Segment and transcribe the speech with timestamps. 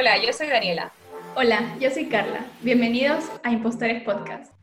[0.00, 0.92] Hola, yo soy Daniela.
[1.34, 2.46] Hola, yo soy Carla.
[2.60, 4.54] Bienvenidos a Impostores Podcast.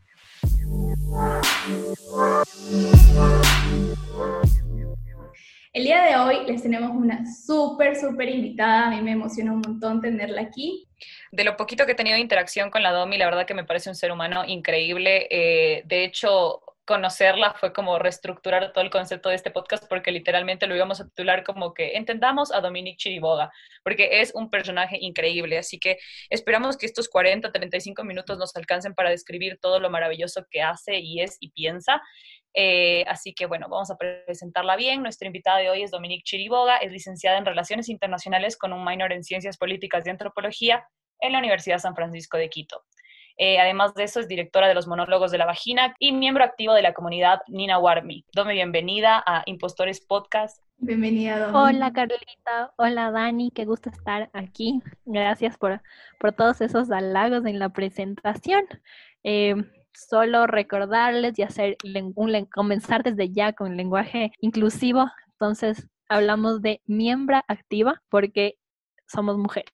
[5.73, 8.87] El día de hoy les tenemos una súper, súper invitada.
[8.87, 10.87] A mí me emociona un montón tenerla aquí.
[11.33, 13.89] De lo poquito que he tenido interacción con la Domi, la verdad que me parece
[13.89, 15.27] un ser humano increíble.
[15.29, 20.67] Eh, de hecho, conocerla fue como reestructurar todo el concepto de este podcast porque literalmente
[20.67, 23.51] lo íbamos a titular como que entendamos a Dominique Chiriboga,
[23.83, 25.97] porque es un personaje increíble, así que
[26.29, 30.99] esperamos que estos 40, 35 minutos nos alcancen para describir todo lo maravilloso que hace
[30.99, 32.01] y es y piensa.
[32.57, 35.03] Eh, así que bueno, vamos a presentarla bien.
[35.03, 39.11] Nuestra invitada de hoy es Dominique Chiriboga, es licenciada en Relaciones Internacionales con un minor
[39.11, 40.87] en Ciencias Políticas y Antropología
[41.19, 42.83] en la Universidad San Francisco de Quito.
[43.37, 46.73] Eh, además de eso, es directora de los monólogos de la vagina y miembro activo
[46.73, 48.25] de la comunidad Nina Warmi.
[48.33, 50.63] Dome bienvenida a Impostores Podcast.
[50.77, 52.73] Bienvenida, Hola, Carlita.
[52.77, 53.51] Hola, Dani.
[53.51, 54.81] Qué gusto estar aquí.
[55.03, 55.81] Gracias por,
[56.17, 58.65] por todos esos halagos en la presentación.
[59.23, 59.55] Eh,
[59.93, 61.77] solo recordarles y hacer
[62.15, 65.11] un, comenzar desde ya con el lenguaje inclusivo.
[65.33, 68.57] Entonces, hablamos de miembro activa porque
[69.07, 69.73] somos mujeres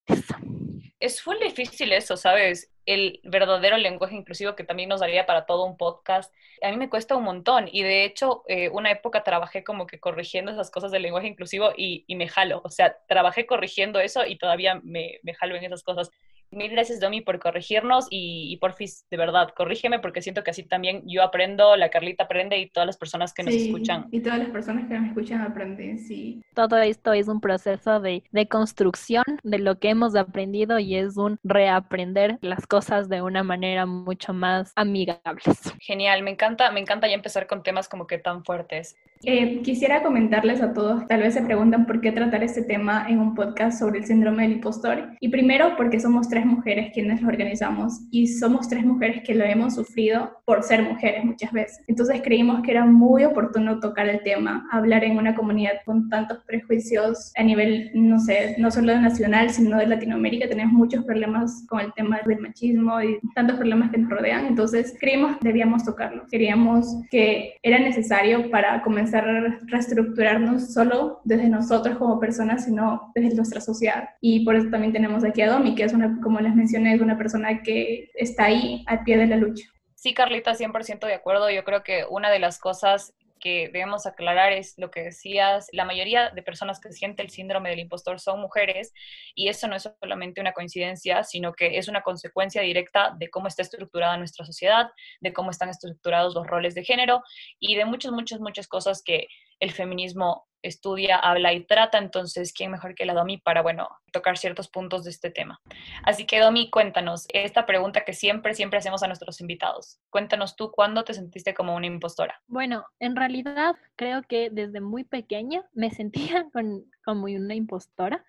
[1.01, 2.71] es muy difícil eso, ¿sabes?
[2.85, 6.33] El verdadero lenguaje inclusivo que también nos daría para todo un podcast.
[6.61, 9.99] A mí me cuesta un montón y de hecho eh, una época trabajé como que
[9.99, 12.61] corrigiendo esas cosas del lenguaje inclusivo y, me jalo.
[12.63, 16.11] O sea, trabajé corrigiendo eso y todavía me, me jalo en esas cosas.
[16.51, 20.63] Mil gracias, Domi, por corregirnos y, por porfis, de verdad, corrígeme porque siento que así
[20.63, 24.07] también yo aprendo, la Carlita aprende y todas las personas que nos escuchan.
[24.11, 26.41] Y todas las personas que nos escuchan aprenden, sí.
[26.53, 31.15] Todo esto es un proceso de, de construcción de lo que hemos aprendido y es
[31.15, 35.41] un reaprender las cosas de una manera mucho más amigable.
[35.79, 38.97] Genial, me encanta, me encanta ya empezar con temas como que tan fuertes.
[39.23, 43.19] Eh, quisiera comentarles a todos, tal vez se preguntan por qué tratar este tema en
[43.19, 45.15] un podcast sobre el síndrome del impostor.
[45.19, 49.45] Y primero porque somos tres mujeres quienes lo organizamos y somos tres mujeres que lo
[49.45, 51.83] hemos sufrido por ser mujeres muchas veces.
[51.87, 56.39] Entonces creímos que era muy oportuno tocar el tema, hablar en una comunidad con tantos
[56.47, 60.49] prejuicios a nivel, no sé, no solo nacional, sino de Latinoamérica.
[60.49, 64.47] Tenemos muchos problemas con el tema del machismo y tantos problemas que nos rodean.
[64.47, 66.25] Entonces creímos que debíamos tocarlo.
[66.25, 73.61] Queríamos que era necesario para comenzar reestructurarnos solo desde nosotros como personas, sino desde nuestra
[73.61, 74.09] sociedad.
[74.21, 77.01] Y por eso también tenemos aquí a Domi, que es una como les mencioné, es
[77.01, 79.65] una persona que está ahí al pie de la lucha.
[79.95, 81.51] Sí, Carlita, 100% de acuerdo.
[81.51, 85.83] Yo creo que una de las cosas que debemos aclarar es lo que decías, la
[85.83, 88.93] mayoría de personas que sienten el síndrome del impostor son mujeres
[89.35, 93.47] y eso no es solamente una coincidencia, sino que es una consecuencia directa de cómo
[93.47, 97.23] está estructurada nuestra sociedad, de cómo están estructurados los roles de género
[97.59, 99.27] y de muchas, muchas, muchas cosas que
[99.59, 104.37] el feminismo estudia, habla y trata, entonces, ¿quién mejor que la Domi para, bueno, tocar
[104.37, 105.61] ciertos puntos de este tema?
[106.03, 109.99] Así que, Domi, cuéntanos esta pregunta que siempre, siempre hacemos a nuestros invitados.
[110.09, 112.41] Cuéntanos tú, ¿cuándo te sentiste como una impostora?
[112.47, 116.45] Bueno, en realidad creo que desde muy pequeña me sentía
[117.05, 118.23] como una impostora,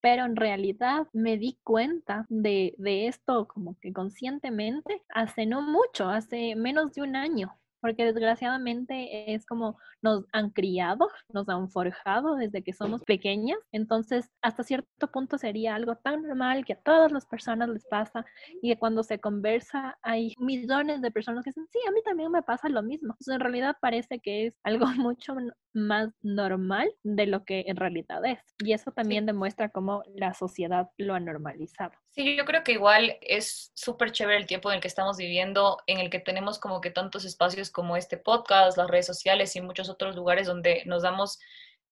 [0.00, 6.08] pero en realidad me di cuenta de, de esto como que conscientemente hace no mucho,
[6.08, 12.36] hace menos de un año porque desgraciadamente es como nos han criado, nos han forjado
[12.36, 17.12] desde que somos pequeñas, entonces hasta cierto punto sería algo tan normal que a todas
[17.12, 18.24] las personas les pasa
[18.62, 22.30] y que cuando se conversa hay millones de personas que dicen, sí, a mí también
[22.32, 23.12] me pasa lo mismo.
[23.12, 25.34] Entonces en realidad parece que es algo mucho
[25.72, 28.38] más normal de lo que en realidad es.
[28.58, 31.92] Y eso también demuestra cómo la sociedad lo ha normalizado.
[32.06, 35.78] Sí, yo creo que igual es súper chévere el tiempo en el que estamos viviendo,
[35.86, 39.60] en el que tenemos como que tantos espacios como este podcast, las redes sociales y
[39.60, 41.38] muchos otros lugares donde nos damos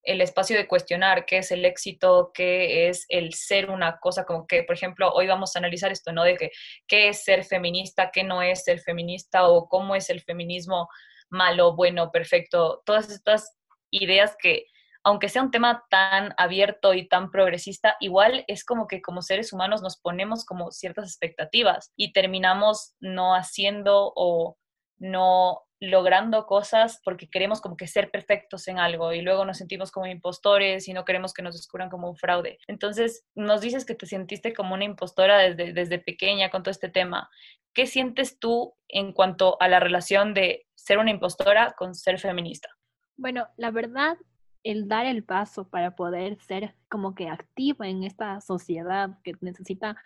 [0.03, 4.47] el espacio de cuestionar qué es el éxito, qué es el ser una cosa, como
[4.47, 6.23] que, por ejemplo, hoy vamos a analizar esto, ¿no?
[6.23, 6.51] De que
[6.87, 10.87] qué es ser feminista, qué no es ser feminista o cómo es el feminismo
[11.29, 13.56] malo, bueno, perfecto, todas estas
[13.91, 14.65] ideas que,
[15.03, 19.53] aunque sea un tema tan abierto y tan progresista, igual es como que como seres
[19.53, 24.57] humanos nos ponemos como ciertas expectativas y terminamos no haciendo o
[24.99, 29.91] no logrando cosas porque queremos como que ser perfectos en algo y luego nos sentimos
[29.91, 32.57] como impostores y no queremos que nos descubran como un fraude.
[32.67, 36.89] Entonces, nos dices que te sentiste como una impostora desde, desde pequeña con todo este
[36.89, 37.29] tema.
[37.73, 42.69] ¿Qué sientes tú en cuanto a la relación de ser una impostora con ser feminista?
[43.17, 44.17] Bueno, la verdad,
[44.63, 49.97] el dar el paso para poder ser como que activa en esta sociedad que necesita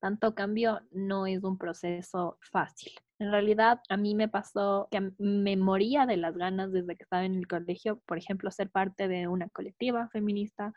[0.00, 2.92] tanto cambio no es un proceso fácil.
[3.18, 7.24] En realidad, a mí me pasó que me moría de las ganas desde que estaba
[7.24, 10.72] en el colegio, por ejemplo, ser parte de una colectiva feminista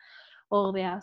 [0.47, 1.01] o de a,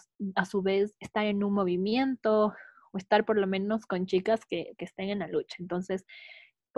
[0.50, 2.54] su vez estar en un movimiento
[2.92, 5.56] o estar por lo menos con chicas que, que estén en la lucha.
[5.60, 6.04] Entonces,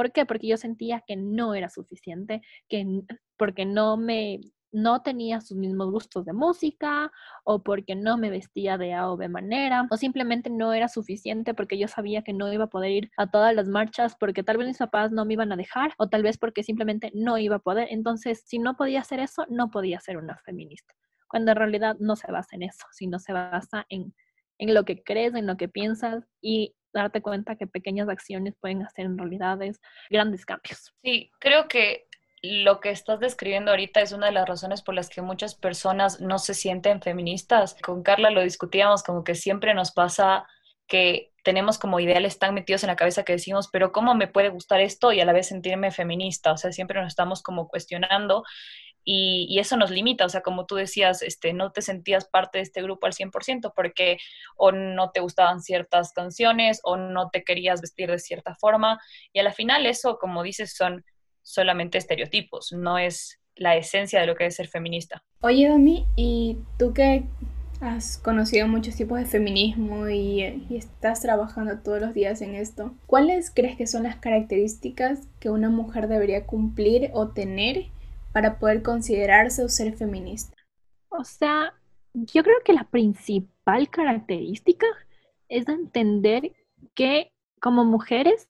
[0.00, 0.24] ¿por qué?
[0.24, 3.02] Porque yo sentía que no era suficiente, que
[3.36, 4.40] porque no me
[4.72, 7.12] no tenía sus mismos gustos de música
[7.44, 11.52] o porque no me vestía de A o B manera o simplemente no era suficiente
[11.52, 14.56] porque yo sabía que no iba a poder ir a todas las marchas porque tal
[14.56, 17.56] vez mis papás no me iban a dejar o tal vez porque simplemente no iba
[17.56, 17.88] a poder.
[17.90, 20.94] Entonces, si no podía hacer eso, no podía ser una feminista.
[21.28, 24.14] Cuando en realidad no se basa en eso, sino se basa en,
[24.56, 28.82] en lo que crees, en lo que piensas y darte cuenta que pequeñas acciones pueden
[28.82, 30.92] hacer en realidades grandes cambios.
[31.02, 32.06] Sí, creo que
[32.42, 36.20] lo que estás describiendo ahorita es una de las razones por las que muchas personas
[36.20, 37.76] no se sienten feministas.
[37.82, 40.46] Con Carla lo discutíamos como que siempre nos pasa
[40.86, 44.48] que tenemos como ideales tan metidos en la cabeza que decimos, pero ¿cómo me puede
[44.48, 46.52] gustar esto y a la vez sentirme feminista?
[46.52, 48.44] O sea, siempre nos estamos como cuestionando
[49.12, 52.62] y, eso nos limita, o sea, como tú decías, este, no te sentías parte de
[52.62, 54.18] este grupo al 100% porque
[54.56, 59.00] o no te gustaban ciertas canciones o no te querías vestir de cierta forma
[59.32, 61.04] y a la final eso, como dices, son
[61.42, 65.24] solamente estereotipos, no es la esencia de lo que es ser feminista.
[65.40, 67.24] Oye, Dami, ¿y tú que
[67.80, 73.50] has conocido muchos tipos de feminismo y, estás trabajando todos los días en esto, ¿cuáles
[73.50, 77.86] crees que son las características que una mujer debería cumplir o tener
[78.32, 80.56] para poder considerarse o ser feminista?
[81.08, 81.74] O sea,
[82.12, 84.86] yo creo que la principal característica
[85.48, 86.52] es entender
[86.94, 88.48] que como mujeres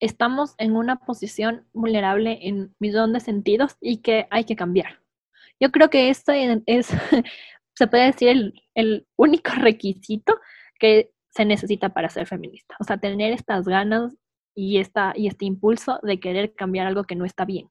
[0.00, 5.00] estamos en una posición vulnerable en millón de sentidos y que hay que cambiar.
[5.58, 6.88] Yo creo que esto es,
[7.74, 10.38] se puede decir, el, el único requisito
[10.78, 12.76] que se necesita para ser feminista.
[12.80, 14.14] O sea, tener estas ganas
[14.54, 17.68] y, esta, y este impulso de querer cambiar algo que no está bien.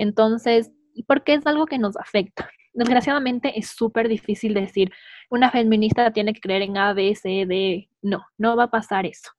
[0.00, 0.72] Entonces,
[1.06, 2.50] porque es algo que nos afecta.
[2.72, 4.90] Desgraciadamente es súper difícil decir,
[5.28, 7.90] una feminista tiene que creer en A, B, C, D.
[8.00, 9.30] No, no va a pasar eso.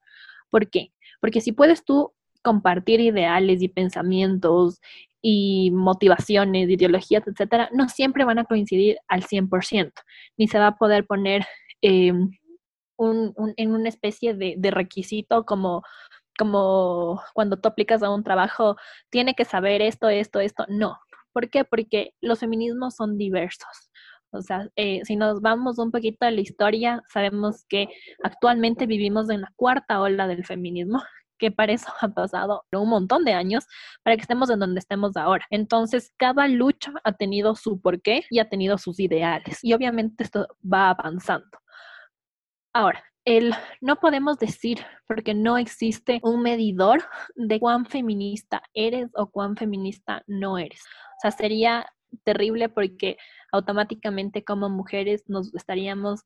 [0.50, 0.92] ¿Por qué?
[1.20, 2.12] Porque si puedes tú
[2.42, 4.80] compartir ideales y pensamientos
[5.20, 9.92] y motivaciones, ideologías, etcétera, no siempre van a coincidir al 100%,
[10.36, 11.44] ni se va a poder poner
[11.80, 12.30] em,
[12.98, 15.82] en una especie de requisito como
[16.38, 18.76] como cuando tú aplicas a un trabajo,
[19.10, 20.64] tiene que saber esto, esto, esto.
[20.68, 20.98] No.
[21.32, 21.64] ¿Por qué?
[21.64, 23.90] Porque los feminismos son diversos.
[24.32, 27.88] O sea, eh, si nos vamos un poquito a la historia, sabemos que
[28.22, 31.02] actualmente vivimos en la cuarta ola del feminismo,
[31.38, 33.66] que para eso ha pasado un montón de años
[34.02, 35.46] para que estemos en donde estemos ahora.
[35.50, 39.58] Entonces, cada lucha ha tenido su porqué y ha tenido sus ideales.
[39.62, 41.58] Y obviamente esto va avanzando.
[42.74, 47.02] Ahora, el no podemos decir, porque no existe un medidor
[47.34, 50.80] de cuán feminista eres o cuán feminista no eres.
[50.82, 51.86] O sea, sería
[52.24, 53.16] terrible porque
[53.52, 56.24] automáticamente como mujeres nos estaríamos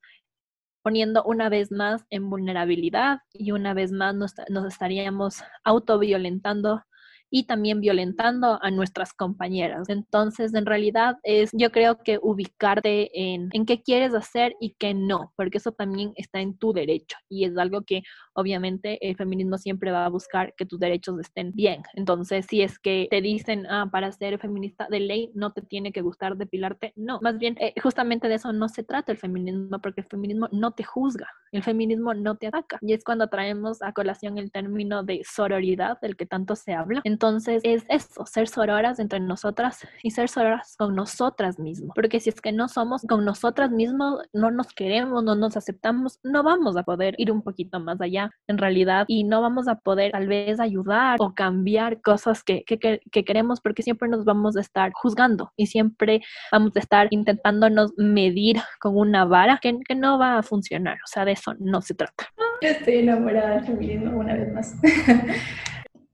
[0.81, 6.83] poniendo una vez más en vulnerabilidad y una vez más nos, nos estaríamos autoviolentando
[7.29, 9.89] y también violentando a nuestras compañeras.
[9.89, 14.93] Entonces, en realidad es, yo creo que ubicarte en, en qué quieres hacer y qué
[14.93, 18.03] no, porque eso también está en tu derecho y es algo que
[18.33, 21.81] obviamente el feminismo siempre va a buscar que tus derechos estén bien.
[21.95, 25.91] Entonces, si es que te dicen, ah, para ser feminista de ley no te tiene
[25.91, 29.79] que gustar depilarte, no, más bien eh, justamente de eso no se trata el feminismo,
[29.81, 32.77] porque el feminismo no te juzga, el feminismo no te ataca.
[32.81, 37.01] Y es cuando traemos a colación el término de sororidad del que tanto se habla.
[37.47, 41.91] Es eso, ser sororas entre nosotras y ser sororas con nosotras mismas.
[41.95, 46.19] Porque si es que no somos con nosotras mismas, no nos queremos, no nos aceptamos,
[46.23, 49.75] no vamos a poder ir un poquito más allá en realidad y no vamos a
[49.75, 54.57] poder tal vez ayudar o cambiar cosas que, que, que queremos porque siempre nos vamos
[54.57, 56.21] a estar juzgando y siempre
[56.51, 60.97] vamos a estar intentándonos medir con una vara que, que no va a funcionar.
[61.03, 62.27] O sea, de eso no se trata.
[62.61, 64.75] Estoy enamorada del feminismo una vez más.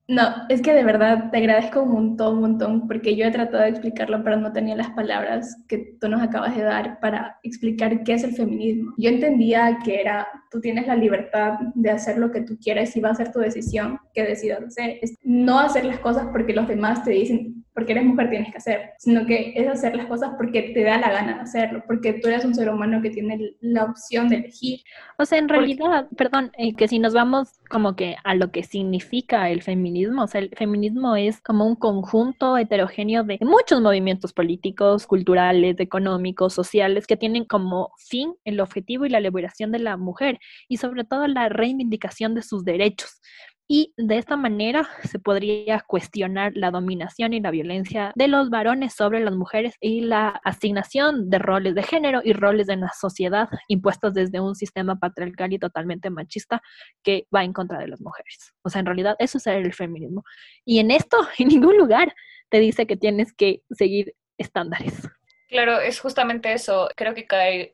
[0.08, 3.64] No, es que de verdad te agradezco un montón, un montón, porque yo he tratado
[3.64, 8.04] de explicarlo, pero no tenía las palabras que tú nos acabas de dar para explicar
[8.04, 8.94] qué es el feminismo.
[8.98, 13.00] Yo entendía que era, tú tienes la libertad de hacer lo que tú quieras y
[13.00, 15.00] va a ser tu decisión que decidas hacer.
[15.02, 18.58] Es no hacer las cosas porque los demás te dicen, porque eres mujer tienes que
[18.58, 22.14] hacer, sino que es hacer las cosas porque te da la gana de hacerlo, porque
[22.14, 24.82] tú eres un ser humano que tiene la opción de elegir.
[25.18, 28.64] O sea, en realidad, perdón, eh, que si nos vamos como que a lo que
[28.64, 34.34] significa el feminismo, o sea, el feminismo es como un conjunto heterogéneo de muchos movimientos
[34.34, 39.98] políticos, culturales, económicos, sociales, que tienen como fin el objetivo y la liberación de la
[39.98, 43.22] mujer y sobre todo la reivindicación de sus derechos.
[43.68, 48.94] Y de esta manera se podría cuestionar la dominación y la violencia de los varones
[48.94, 53.48] sobre las mujeres y la asignación de roles de género y roles en la sociedad
[53.68, 56.62] impuestos desde un sistema patriarcal y totalmente machista
[57.04, 58.54] que va en contra de las mujeres.
[58.64, 60.24] O sea, en realidad eso es el feminismo.
[60.66, 62.14] Y en esto, en ningún lugar
[62.50, 65.10] te dice que tienes que seguir estándares.
[65.54, 66.90] Claro, es justamente eso.
[66.96, 67.28] Creo que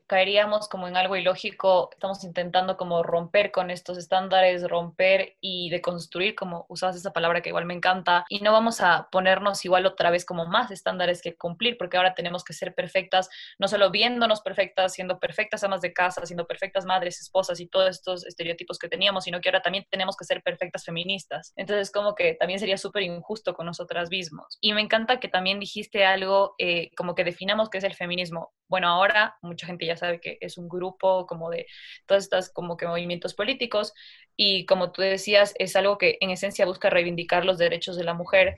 [0.06, 1.88] caeríamos como en algo ilógico.
[1.90, 7.48] Estamos intentando como romper con estos estándares, romper y deconstruir, como usabas esa palabra que
[7.48, 8.26] igual me encanta.
[8.28, 12.12] Y no vamos a ponernos igual otra vez como más estándares que cumplir, porque ahora
[12.14, 16.84] tenemos que ser perfectas, no solo viéndonos perfectas, siendo perfectas amas de casa, siendo perfectas
[16.84, 20.42] madres, esposas y todos estos estereotipos que teníamos, sino que ahora también tenemos que ser
[20.42, 21.54] perfectas feministas.
[21.56, 24.58] Entonces, como que también sería súper injusto con nosotras mismos.
[24.60, 28.52] Y me encanta que también dijiste algo eh, como que definamos qué es el feminismo.
[28.68, 31.66] Bueno, ahora mucha gente ya sabe que es un grupo como de
[32.06, 33.94] todas estas como que movimientos políticos
[34.36, 38.14] y como tú decías, es algo que en esencia busca reivindicar los derechos de la
[38.14, 38.56] mujer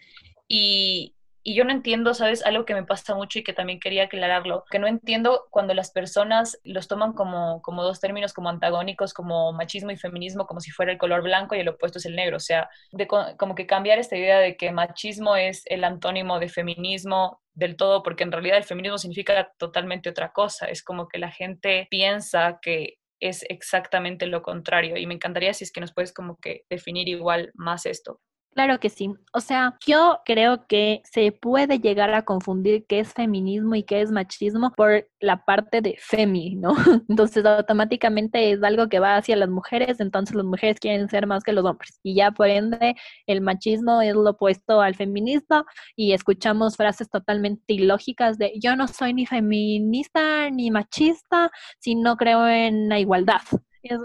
[0.48, 1.14] y,
[1.44, 2.44] y yo no entiendo, ¿sabes?
[2.44, 5.90] Algo que me pasa mucho y que también quería aclararlo, que no entiendo cuando las
[5.90, 10.70] personas los toman como, como dos términos como antagónicos, como machismo y feminismo, como si
[10.70, 12.36] fuera el color blanco y el opuesto es el negro.
[12.36, 16.48] O sea, de, como que cambiar esta idea de que machismo es el antónimo de
[16.48, 20.66] feminismo del todo, porque en realidad el feminismo significa totalmente otra cosa.
[20.66, 25.64] Es como que la gente piensa que es exactamente lo contrario y me encantaría si
[25.64, 28.20] es que nos puedes como que definir igual más esto.
[28.54, 29.08] Claro que sí.
[29.32, 34.02] O sea, yo creo que se puede llegar a confundir qué es feminismo y qué
[34.02, 36.74] es machismo por la parte de femi, ¿no?
[37.08, 41.42] Entonces, automáticamente es algo que va hacia las mujeres, entonces las mujeres quieren ser más
[41.44, 41.98] que los hombres.
[42.02, 42.94] Y ya por ende,
[43.26, 45.64] el machismo es lo opuesto al feminismo
[45.96, 52.16] y escuchamos frases totalmente ilógicas de yo no soy ni feminista ni machista si no
[52.16, 53.40] creo en la igualdad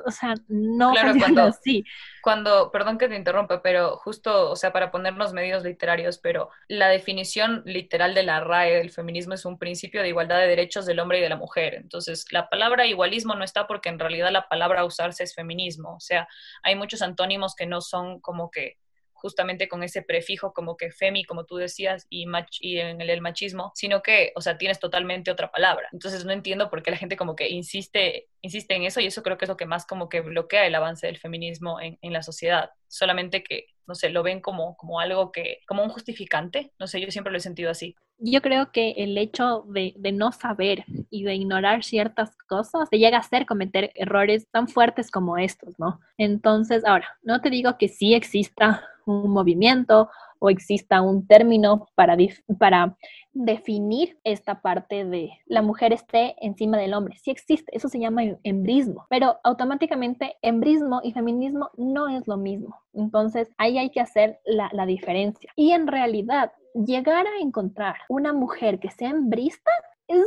[0.06, 1.86] o sea, no claro, cuando, así.
[2.22, 6.90] Cuando, perdón que te interrumpa, pero justo, o sea, para ponernos medios literarios, pero la
[6.90, 11.00] definición literal de la RAE del feminismo es un principio de igualdad de derechos del
[11.00, 11.76] hombre y de la mujer.
[11.76, 15.96] Entonces, la palabra igualismo no está porque en realidad la palabra a usarse es feminismo.
[15.96, 16.28] O sea,
[16.64, 18.78] hay muchos antónimos que no son como que
[19.18, 22.26] justamente con ese prefijo como que femi, como tú decías, y,
[22.62, 25.88] y en el, machismo, sino que, o sea, tienes totalmente otra palabra.
[25.92, 29.24] Entonces no entiendo por qué la gente como que insiste, insiste en eso y eso
[29.24, 32.14] creo que es lo que más como que bloquea el avance del feminismo en, en
[32.14, 32.70] la sociedad.
[32.88, 36.72] Solamente que, no sé, lo ven como, como algo que, como un justificante.
[36.80, 37.96] No sé, yo siempre lo he sentido así.
[38.20, 42.98] Yo creo que el hecho de, de no saber y de ignorar ciertas cosas te
[42.98, 46.00] llega a hacer cometer errores tan fuertes como estos, ¿no?
[46.18, 50.10] Entonces, ahora, no te digo que sí exista un movimiento
[50.40, 52.16] o exista un término para,
[52.60, 52.96] para
[53.34, 57.18] definir esta parte de la mujer esté encima del hombre.
[57.22, 62.80] Sí existe, eso se llama embrismo, pero automáticamente embrismo y feminismo no es lo mismo.
[62.94, 65.52] Entonces ahí hay que hacer la, la diferencia.
[65.56, 69.72] Y en realidad, llegar a encontrar una mujer que sea embrista
[70.08, 70.26] es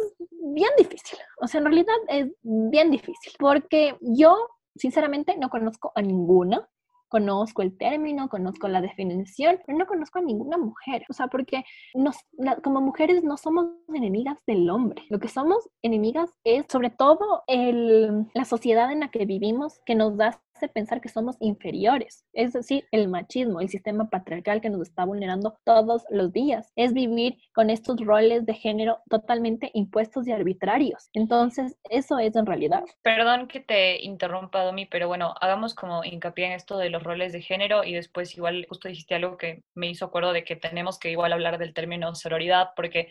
[0.53, 1.19] bien difícil.
[1.41, 4.37] O sea, en realidad es bien difícil porque yo
[4.77, 6.69] sinceramente no conozco a ninguna
[7.11, 11.05] conozco el término, conozco la definición, pero no conozco a ninguna mujer.
[11.11, 12.17] O sea, porque nos,
[12.63, 15.03] como mujeres no somos enemigas del hombre.
[15.11, 19.95] Lo que somos enemigas es sobre todo el, la sociedad en la que vivimos que
[19.95, 22.25] nos da pensar que somos inferiores.
[22.33, 26.73] Es decir, el machismo, el sistema patriarcal que nos está vulnerando todos los días.
[26.77, 31.11] Es vivir con estos roles de género totalmente impuestos y arbitrarios.
[31.13, 32.85] Entonces, eso es en realidad.
[33.03, 37.33] Perdón que te interrumpa, Domi, pero bueno, hagamos como hincapié en esto de los roles
[37.33, 40.99] de género y después igual justo dijiste algo que me hizo acuerdo de que tenemos
[40.99, 43.11] que igual hablar del término sororidad porque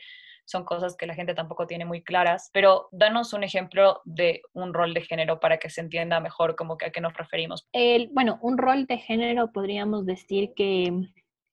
[0.49, 4.73] son cosas que la gente tampoco tiene muy claras, pero danos un ejemplo de un
[4.73, 7.67] rol de género para que se entienda mejor como que a qué nos referimos.
[7.71, 10.91] El, bueno, un rol de género podríamos decir que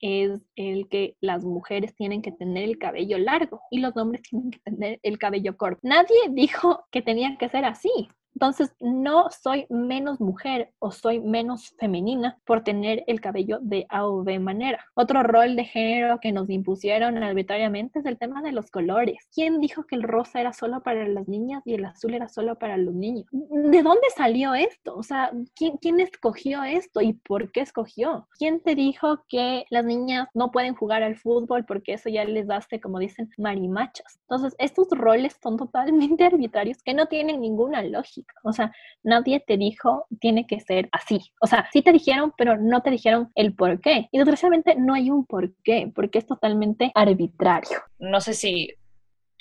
[0.00, 4.50] es el que las mujeres tienen que tener el cabello largo y los hombres tienen
[4.50, 5.80] que tener el cabello corto.
[5.82, 8.08] Nadie dijo que tenía que ser así.
[8.36, 14.06] Entonces, no soy menos mujer o soy menos femenina por tener el cabello de A
[14.06, 14.84] o B manera.
[14.94, 19.26] Otro rol de género que nos impusieron arbitrariamente es el tema de los colores.
[19.34, 22.58] ¿Quién dijo que el rosa era solo para las niñas y el azul era solo
[22.58, 23.24] para los niños?
[23.32, 24.94] ¿De dónde salió esto?
[24.94, 28.28] O sea, ¿quién, escogió esto y por qué escogió?
[28.38, 32.50] ¿Quién te dijo que las niñas no pueden jugar al fútbol porque eso ya les
[32.50, 34.18] hace, como dicen, marimachas?
[34.28, 38.25] Entonces, estos roles son totalmente arbitrarios que no tienen ninguna lógica.
[38.44, 41.20] O sea, nadie te dijo tiene que ser así.
[41.40, 44.08] O sea, sí te dijeron, pero no te dijeron el por qué.
[44.12, 47.78] Y desgraciadamente no hay un por qué, porque es totalmente arbitrario.
[47.98, 48.74] No sé si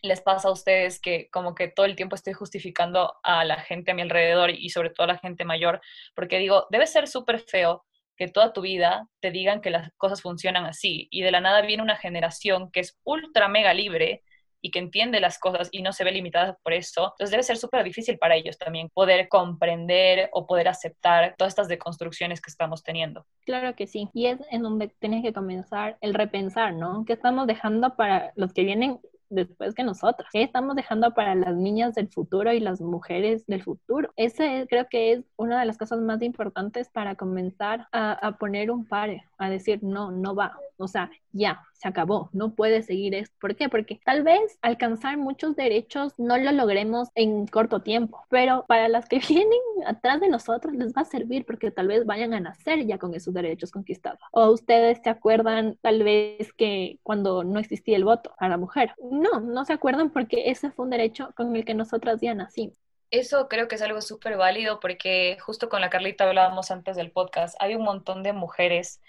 [0.02, 3.92] les pasa a ustedes que como que todo el tiempo estoy justificando a la gente
[3.92, 5.82] a mi alrededor y sobre todo a la gente mayor,
[6.16, 7.86] porque digo, debe ser súper feo
[8.18, 11.62] que toda tu vida te digan que las cosas funcionan así y de la nada
[11.62, 14.24] viene una generación que es ultra mega libre
[14.62, 17.58] y que entiende las cosas y no se ve limitada por eso, entonces debe ser
[17.58, 22.84] súper difícil para ellos también poder comprender o poder aceptar todas estas deconstrucciones que estamos
[22.84, 23.26] teniendo.
[23.46, 27.06] Claro que sí, y es en donde tienes que comenzar el repensar, ¿no?
[27.06, 30.28] ¿Qué estamos dejando para los que vienen después que nosotros.
[30.32, 34.12] ¿Qué estamos dejando para las niñas del futuro y las mujeres del futuro?
[34.16, 38.72] Ese creo que es una de las cosas más importantes para comenzar a, a poner
[38.72, 40.58] un pare, a decir, no, no va.
[40.78, 43.36] O sea, ya, acabó, no puede seguir esto.
[43.40, 43.70] ¿Por qué?
[43.70, 49.08] Porque tal vez alcanzar muchos derechos no lo logremos en corto tiempo, pero para las
[49.08, 52.86] que vienen atrás de nosotros les va a servir porque tal vez vayan a nacer
[52.86, 54.20] ya con esos derechos conquistados.
[54.32, 58.94] O ustedes se acuerdan tal vez que cuando no existía el voto a la mujer.
[59.12, 62.78] No, no se acuerdan porque ese fue un derecho con el que nosotras ya nacimos.
[63.12, 67.12] Eso creo que es algo súper válido porque justo con la Carlita hablábamos antes del
[67.12, 69.00] podcast, hay un montón de mujeres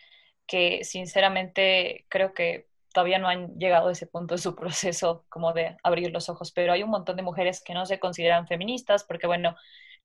[0.46, 5.52] que sinceramente creo que todavía no han llegado a ese punto de su proceso como
[5.52, 9.04] de abrir los ojos, pero hay un montón de mujeres que no se consideran feministas
[9.04, 9.56] porque, bueno,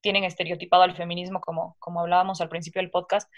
[0.02, 3.32] tienen estereotipado al feminismo como, como hablábamos al principio del podcast,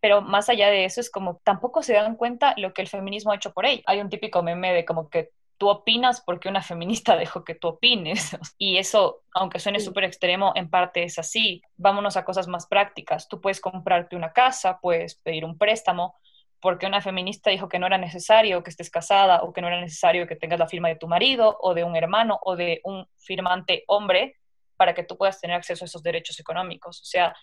[0.00, 3.32] pero más allá de eso es como tampoco se dan cuenta lo que el feminismo
[3.32, 3.82] ha hecho por ella.
[3.86, 7.68] Hay un típico meme de como que tú opinas porque una feminista dejó que tú
[7.68, 8.36] opines.
[8.58, 11.62] Y eso, aunque suene súper extremo, en parte es así.
[11.76, 13.28] Vámonos a cosas más prácticas.
[13.28, 16.14] Tú puedes comprarte una casa, puedes pedir un préstamo,
[16.60, 19.80] porque una feminista dijo que no era necesario que estés casada o que no era
[19.80, 23.06] necesario que tengas la firma de tu marido o de un hermano o de un
[23.16, 24.36] firmante hombre
[24.76, 27.00] para que tú puedas tener acceso a esos derechos económicos.
[27.00, 27.34] O sea,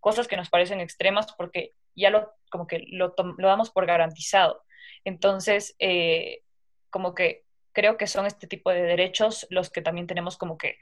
[0.00, 4.62] cosas que nos parecen extremas porque ya lo, como que lo, damos por garantizado.
[5.04, 6.42] Entonces, eh,
[6.90, 10.78] como que creo que son este tipo de derechos los que también tenemos como que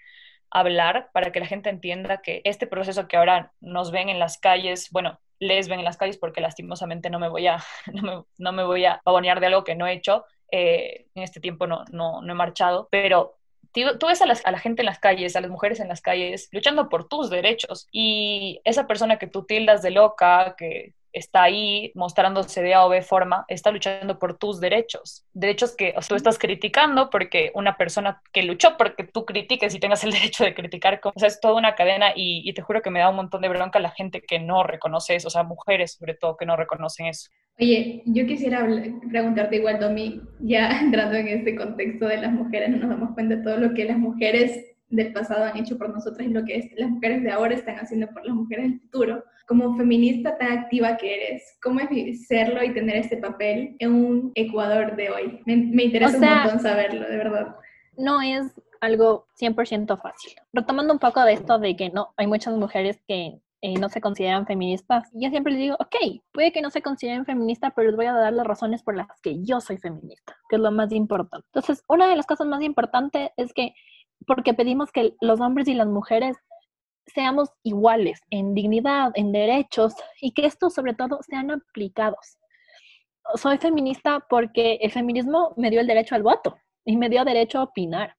[0.51, 4.39] hablar para que la gente entienda que este proceso que ahora nos ven en las
[4.39, 8.25] calles, bueno, les ven en las calles porque lastimosamente no me voy a, no me,
[8.39, 11.67] no me voy a pavonear de algo que no he hecho, eh, en este tiempo
[11.67, 13.35] no, no, no he marchado, pero
[13.73, 16.49] tú ves a, a, la gente en las calles, a las mujeres en las calles,
[16.53, 17.89] luchando por tus derechos.
[17.91, 22.88] Y esa persona que tú tildas de loca, que está ahí mostrándose de A o
[22.88, 25.26] B forma, está luchando por tus derechos.
[25.32, 30.04] Derechos que tú estás criticando porque una persona que luchó porque tú critiques y tengas
[30.04, 32.91] el derecho de criticar, o sea, es toda una cadena y, y te juro que
[32.91, 35.93] me da un montón de bronca la gente que no reconoce eso, o sea, mujeres
[35.93, 37.30] sobre todo que no reconocen eso.
[37.58, 38.67] Oye, yo quisiera
[39.10, 43.43] preguntarte igual, Domi, ya entrando en este contexto de las mujeres, nos damos cuenta de
[43.43, 46.67] todo lo que las mujeres del pasado han hecho por nosotras y lo que es,
[46.76, 49.25] las mujeres de ahora están haciendo por las mujeres del futuro.
[49.47, 54.33] Como feminista tan activa que eres, ¿cómo es serlo y tener este papel en un
[54.35, 55.41] Ecuador de hoy?
[55.47, 57.57] Me, me interesa un montón saberlo, de verdad.
[57.97, 60.33] No es algo 100% fácil.
[60.52, 64.00] Retomando un poco de esto de que no, hay muchas mujeres que eh, no se
[64.00, 65.09] consideran feministas.
[65.13, 68.13] Yo siempre les digo, ok, puede que no se consideren feministas, pero les voy a
[68.13, 71.47] dar las razones por las que yo soy feminista, que es lo más importante.
[71.55, 73.73] Entonces, una de las cosas más importantes es que
[74.26, 76.37] porque pedimos que los hombres y las mujeres
[77.06, 82.39] seamos iguales en dignidad, en derechos y que estos sobre todo sean aplicados.
[83.35, 87.58] Soy feminista porque el feminismo me dio el derecho al voto y me dio derecho
[87.58, 88.17] a opinar.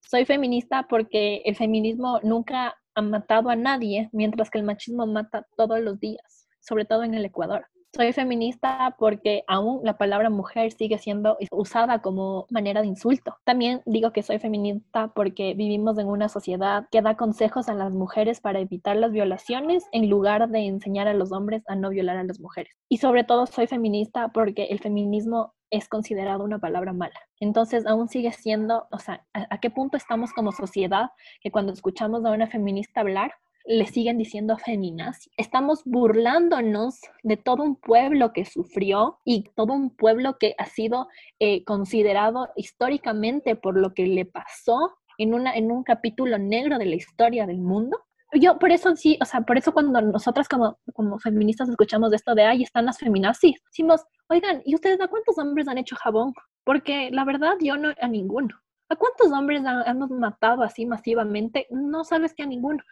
[0.00, 5.46] Soy feminista porque el feminismo nunca ha matado a nadie, mientras que el machismo mata
[5.56, 7.66] todos los días, sobre todo en el Ecuador.
[7.94, 13.36] Soy feminista porque aún la palabra mujer sigue siendo usada como manera de insulto.
[13.44, 17.92] También digo que soy feminista porque vivimos en una sociedad que da consejos a las
[17.92, 22.16] mujeres para evitar las violaciones en lugar de enseñar a los hombres a no violar
[22.16, 22.72] a las mujeres.
[22.88, 27.18] Y sobre todo soy feminista porque el feminismo es considerado una palabra mala.
[27.40, 32.24] Entonces, aún sigue siendo, o sea, ¿a, qué punto estamos como sociedad que cuando escuchamos
[32.24, 33.32] a una feminista hablar,
[33.64, 35.30] le siguen diciendo feminazi.
[35.36, 41.08] Estamos burlándonos de todo un pueblo que sufrió y todo un pueblo que ha sido
[41.38, 46.86] eh, considerado históricamente por lo que le pasó en, una, en un capítulo negro de
[46.86, 47.98] la historia del mundo.
[48.34, 52.34] Yo por eso sí, o sea, por eso cuando nosotras como, como feministas escuchamos esto
[52.34, 56.32] de, ahí están las feminazis, decimos, oigan, ¿y ustedes a cuántos hombres han hecho jabón?
[56.64, 58.58] Porque la verdad yo no a ninguno.
[58.88, 61.66] ¿A cuántos hombres hemos matado así masivamente?
[61.70, 62.82] No sabes que a ninguno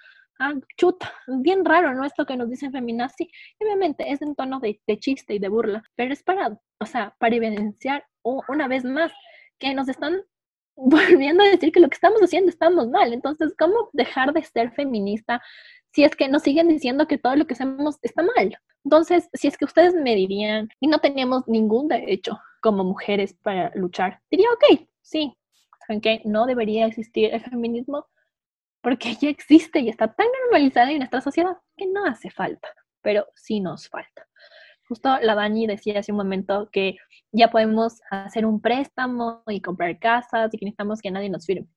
[0.41, 2.05] ah, chuta, bien raro, ¿no?
[2.05, 6.13] Esto que nos dicen feminazi, obviamente es en tono de, chiste y de burla, pero
[6.13, 9.13] es para, o sea, para evidenciar una vez más
[9.59, 10.23] que nos están
[10.77, 13.13] volviendo a decir que lo que estamos haciendo estamos mal.
[13.13, 15.41] Entonces, ¿cómo dejar de ser feminista
[15.93, 18.57] si es que nos siguen diciendo que todo lo que hacemos está mal?
[18.85, 23.71] Entonces, si es que ustedes me dirían, y no teníamos ningún derecho como mujeres para
[23.75, 25.35] luchar, diría, ok, sí,
[25.87, 26.23] ¿saben qué?
[26.25, 28.07] No debería existir el feminismo,
[28.81, 32.69] porque ya existe y está tan normalizada en nuestra sociedad que no hace falta,
[33.03, 34.27] pero sí nos falta.
[34.89, 36.97] Justo la Dani decía hace un momento que
[37.31, 41.69] ya podemos hacer un préstamo y comprar casas y que necesitamos que nadie nos firme.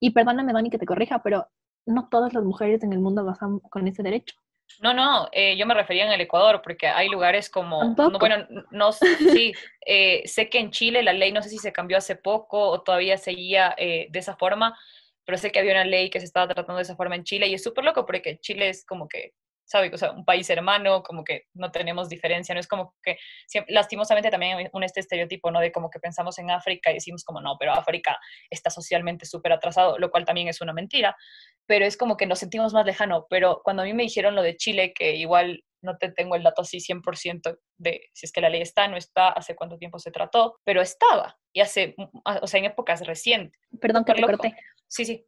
[0.00, 1.46] Y perdóname, Dani, que te corrija, pero
[1.84, 4.36] no todas las mujeres en el mundo gozan con ese derecho.
[4.80, 8.46] No, no, eh, yo me refería en el Ecuador, porque hay lugares como, no, bueno,
[8.70, 9.52] no, sí,
[9.86, 12.82] eh, sé que en Chile la ley no sé si se cambió hace poco o
[12.82, 14.76] todavía seguía eh, de esa forma,
[15.26, 17.48] pero sé que había una ley que se estaba tratando de esa forma en Chile
[17.48, 19.32] y es súper loco porque Chile es como que
[19.66, 19.92] ¿sabes?
[19.92, 23.18] O sea, un país hermano, como que no tenemos diferencia, no es como que,
[23.68, 25.60] lastimosamente también un este estereotipo, ¿no?
[25.60, 29.52] De como que pensamos en África y decimos como, no, pero África está socialmente súper
[29.52, 31.16] atrasado, lo cual también es una mentira,
[31.66, 34.42] pero es como que nos sentimos más lejano, pero cuando a mí me dijeron lo
[34.42, 38.40] de Chile, que igual no te tengo el dato así 100% de si es que
[38.40, 42.46] la ley está, no está, hace cuánto tiempo se trató, pero estaba, y hace, o
[42.46, 43.60] sea, en épocas recientes.
[43.80, 44.56] Perdón que te corté.
[44.88, 45.26] Sí, sí.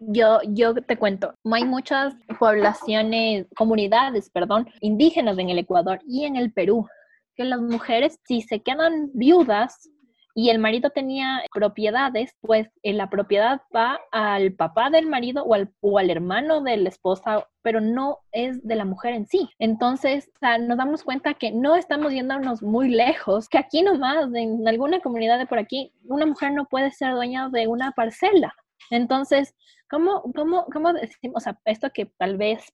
[0.00, 6.36] Yo, yo te cuento, hay muchas poblaciones, comunidades, perdón, indígenas en el Ecuador y en
[6.36, 6.86] el Perú,
[7.34, 9.90] que las mujeres, si se quedan viudas,
[10.34, 15.54] y el marido tenía propiedades, pues en la propiedad va al papá del marido o
[15.54, 19.48] al, o al hermano de la esposa, pero no es de la mujer en sí.
[19.58, 25.00] Entonces, nos damos cuenta que no estamos yéndonos muy lejos, que aquí nomás, en alguna
[25.00, 28.54] comunidad de por aquí, una mujer no puede ser dueña de una parcela.
[28.90, 29.54] Entonces,
[29.88, 32.72] ¿cómo, cómo, cómo decimos, o sea, esto que tal vez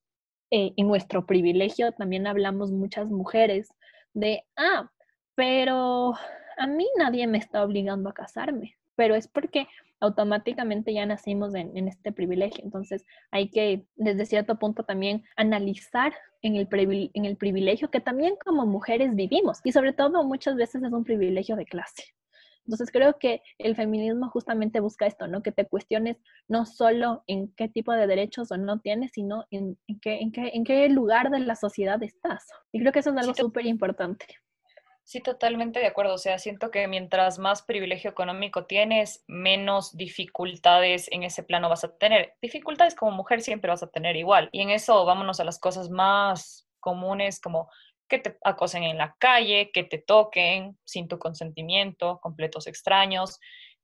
[0.51, 3.69] eh, en nuestro privilegio también hablamos muchas mujeres
[4.15, 4.91] de, ah,
[5.35, 6.15] pero
[6.57, 9.67] a mí nadie me está obligando a casarme, pero es porque
[10.01, 12.63] automáticamente ya nacimos en, este privilegio.
[12.65, 16.69] Entonces hay que, desde cierto punto, también analizar en el,
[17.15, 21.05] en el privilegio que también como mujeres vivimos y sobre todo muchas veces es un
[21.05, 22.05] privilegio de clase.
[22.67, 25.43] Entonces creo que el feminismo justamente busca esto, ¿no?
[25.43, 26.17] Que te cuestiones
[26.49, 30.51] no solo en qué tipo de derechos o no tienes, sino en, qué, en, qué,
[30.53, 32.47] en qué lugar de la sociedad estás.
[32.73, 34.27] Y creo que eso es algo súper importante.
[35.05, 36.15] Sí, totalmente de acuerdo.
[36.15, 41.85] O sea, siento que mientras más privilegio económico tienes, menos dificultades en ese plano vas
[41.85, 42.35] a tener.
[42.43, 44.49] Dificultades como mujer siempre vas a tener igual.
[44.51, 47.71] Y en eso vámonos a las cosas más comunes como
[48.09, 53.39] que te acosen en la calle, que te toquen sin tu consentimiento, completos extraños,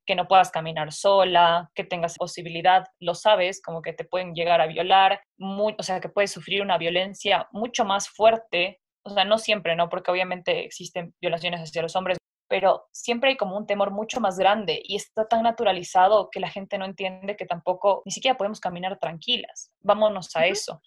[0.04, 4.60] que no puedas caminar sola, que tengas posibilidad, lo sabes, como que te pueden llegar
[4.60, 9.38] a violar, o sea, que puedes sufrir una violencia mucho más fuerte o sea, no
[9.38, 9.88] siempre, ¿no?
[9.88, 14.38] Porque obviamente existen violaciones hacia los hombres, pero siempre hay como un temor mucho más
[14.38, 18.60] grande y está tan naturalizado que la gente no entiende que tampoco, ni siquiera podemos
[18.60, 19.72] caminar tranquilas.
[19.80, 20.80] Vámonos a eso.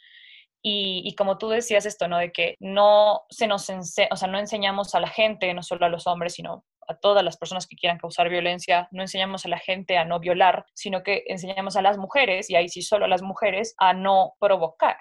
[0.67, 2.17] Y, como tú decías esto, ¿no?
[2.17, 5.89] De que no se nos o sea, no enseñamos a la gente, no solo a
[5.89, 9.60] los hombres, sino a todas las personas que quieran causar violencia, no enseñamos a la
[9.60, 13.08] gente a no violar, sino que enseñamos a las mujeres, y ahí sí solo a
[13.08, 14.97] las mujeres, a no provocar.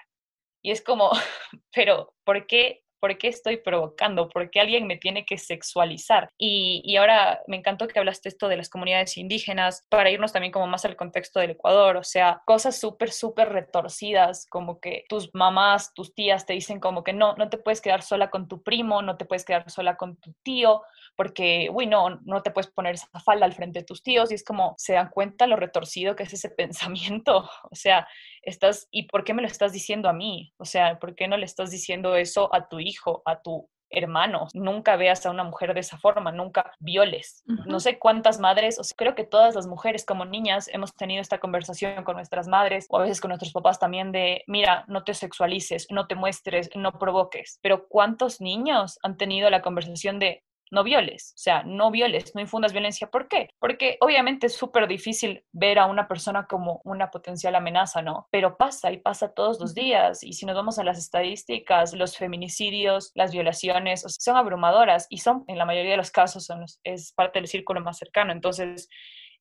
[0.61, 1.09] Y es como,
[1.73, 4.29] pero ¿por qué ¿por qué estoy provocando?
[4.29, 6.31] ¿Por qué alguien me tiene que sexualizar?
[6.39, 10.65] Y, ahora me encantó que hablaste esto de las comunidades indígenas, para irnos también como
[10.65, 15.93] más al contexto del Ecuador, o sea, cosas súper, súper retorcidas, como que tus mamás,
[15.93, 19.03] tus tías te dicen como que no, no te puedes quedar sola con tu primo,
[19.03, 20.81] no te puedes quedar sola con tu tío,
[21.15, 24.33] porque, uy, no, no te puedes poner esa falda al frente de tus tíos, y
[24.33, 28.07] es como, se dan cuenta lo retorcido que es ese pensamiento, o sea,
[28.41, 30.53] estás, ¿y por qué me lo estás diciendo a mí?
[30.57, 32.94] O sea, ¿por qué no le estás diciendo eso a tu hijo?
[32.95, 37.43] Hijo, a tu hermano, nunca veas a una mujer de esa forma, nunca violes.
[37.45, 41.21] No sé cuántas madres, o sea, creo que todas las mujeres como niñas hemos tenido
[41.21, 45.03] esta conversación con nuestras madres o a veces con nuestros papás también de, mira, no
[45.03, 47.59] te sexualices, no te muestres, no provoques.
[47.61, 52.41] Pero ¿cuántos niños han tenido la conversación de, no violes, o sea, no violes, no
[52.41, 53.07] infundas violencia.
[53.07, 53.49] ¿Por qué?
[53.59, 58.27] Porque obviamente es súper difícil ver a una persona como una potencial amenaza, ¿no?
[58.31, 60.23] Pero pasa y pasa todos los días.
[60.23, 65.43] Y si nos vamos a las estadísticas, los feminicidios, las violaciones, son abrumadoras y son,
[65.47, 68.31] en la mayoría de los casos, son, es parte del círculo más cercano.
[68.31, 68.89] Entonces,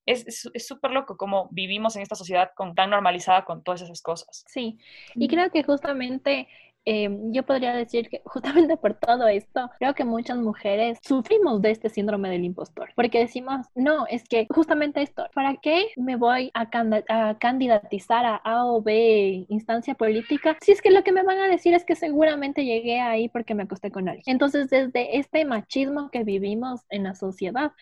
[0.07, 4.45] es súper loco cómo vivimos en esta sociedad con, tan normalizada con todas esas cosas.
[4.47, 4.79] Sí,
[5.15, 6.47] y creo que justamente
[6.87, 11.71] Em, yo podría decir que justamente por todo esto, creo que muchas mujeres sufrimos de
[11.71, 16.51] este síndrome del impostor, porque decimos, no, es que justamente esto, ¿para qué me voy
[16.55, 16.69] a,
[17.09, 21.39] a candidatizar a A o B instancia política si es que lo que me van
[21.39, 24.25] a decir es que seguramente llegué ahí porque me acosté con alguien?
[24.27, 27.73] Entonces, desde este machismo que vivimos en la sociedad,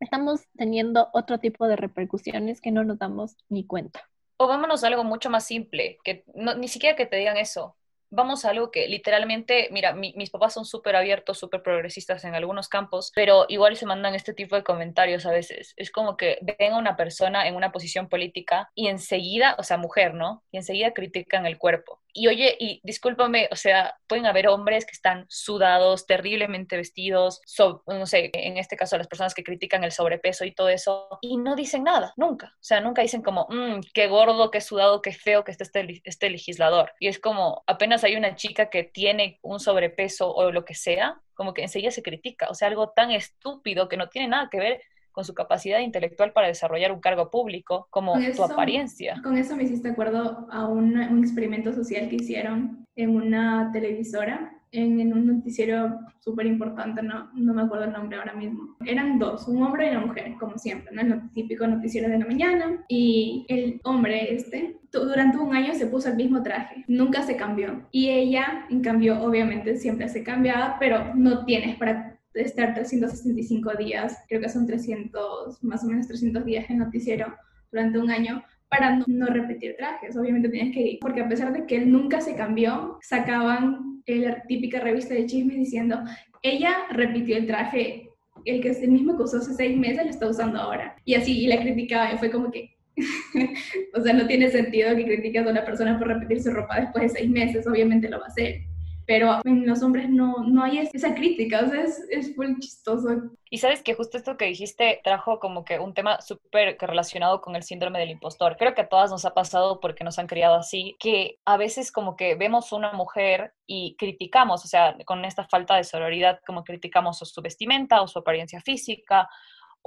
[0.00, 4.00] estamos teniendo otro tipo de repercusiones que no nos damos ni cuenta.
[4.36, 7.76] O vámonos a algo mucho más simple, que no, ni siquiera que te digan eso,
[8.10, 12.68] vamos a algo que literalmente, mira, mis papás son súper abiertos, súper progresistas en algunos
[12.68, 15.74] campos, pero igual se mandan este tipo de comentarios a veces.
[15.76, 19.76] Es como que ven a una persona en una posición política y enseguida, o sea,
[19.76, 20.44] mujer, ¿no?
[20.50, 24.92] Y enseguida critican el cuerpo y oye, y discúlpame, o sea, pueden haber hombres que
[24.92, 27.42] están sudados, terriblemente vestidos,
[27.86, 31.36] no sé, en este caso las personas que critican el sobrepeso y todo eso, y
[31.36, 32.46] no dicen nada, nunca.
[32.46, 36.00] O sea, nunca dicen como, mmm, qué gordo, qué sudado, qué feo que esté este,
[36.04, 36.92] este legislador.
[36.98, 41.20] Y es como, apenas hay una chica que tiene un sobrepeso o lo que sea,
[41.34, 42.46] como que enseguida se critica.
[42.48, 44.82] O sea, algo tan estúpido que no tiene nada que ver
[45.16, 49.18] con su capacidad intelectual para desarrollar un cargo público, como su apariencia.
[49.22, 54.52] Con eso me hiciste acuerdo a un, un experimento social que hicieron en una televisora
[54.72, 58.76] en, un noticiero súper importante, no, no me acuerdo el nombre ahora mismo.
[58.84, 61.00] Eran dos, un hombre y una mujer, como siempre, ¿no?
[61.00, 62.84] El típico noticiero de la mañana.
[62.88, 67.86] Y el hombre este, durante un año se puso el mismo traje, nunca se cambió.
[67.90, 74.18] Y ella, en cambio, obviamente siempre se cambiaba, pero no tienes para estar 365 días,
[74.28, 77.34] creo que son 300, más o menos 300 días en noticiero
[77.70, 80.16] durante un año para no, repetir trajes.
[80.16, 84.42] Obviamente tienes que ir, porque a pesar de que él nunca se cambió, sacaban la
[84.42, 86.00] típica revista de chismes diciendo,
[86.42, 88.08] ella repitió el traje,
[88.44, 90.96] el que es el mismo que usó hace seis meses, lo está usando ahora.
[91.04, 92.76] Y así, y la criticaba, y fue como que,
[93.94, 97.02] o sea, no tiene sentido que critiques a una persona por repetir su ropa después
[97.12, 98.62] de seis meses, obviamente lo va a hacer
[99.06, 103.08] pero en los hombres no, no hay esa crítica, o sea, es, es muy chistoso.
[103.48, 107.54] Y sabes que justo esto que dijiste trajo como que un tema súper relacionado con
[107.54, 108.56] el síndrome del impostor.
[108.56, 111.92] Creo que a todas nos ha pasado porque nos han criado así, que a veces
[111.92, 116.64] como que vemos una mujer y criticamos, o sea, con esta falta de sororidad, como
[116.64, 119.28] criticamos su vestimenta o su apariencia física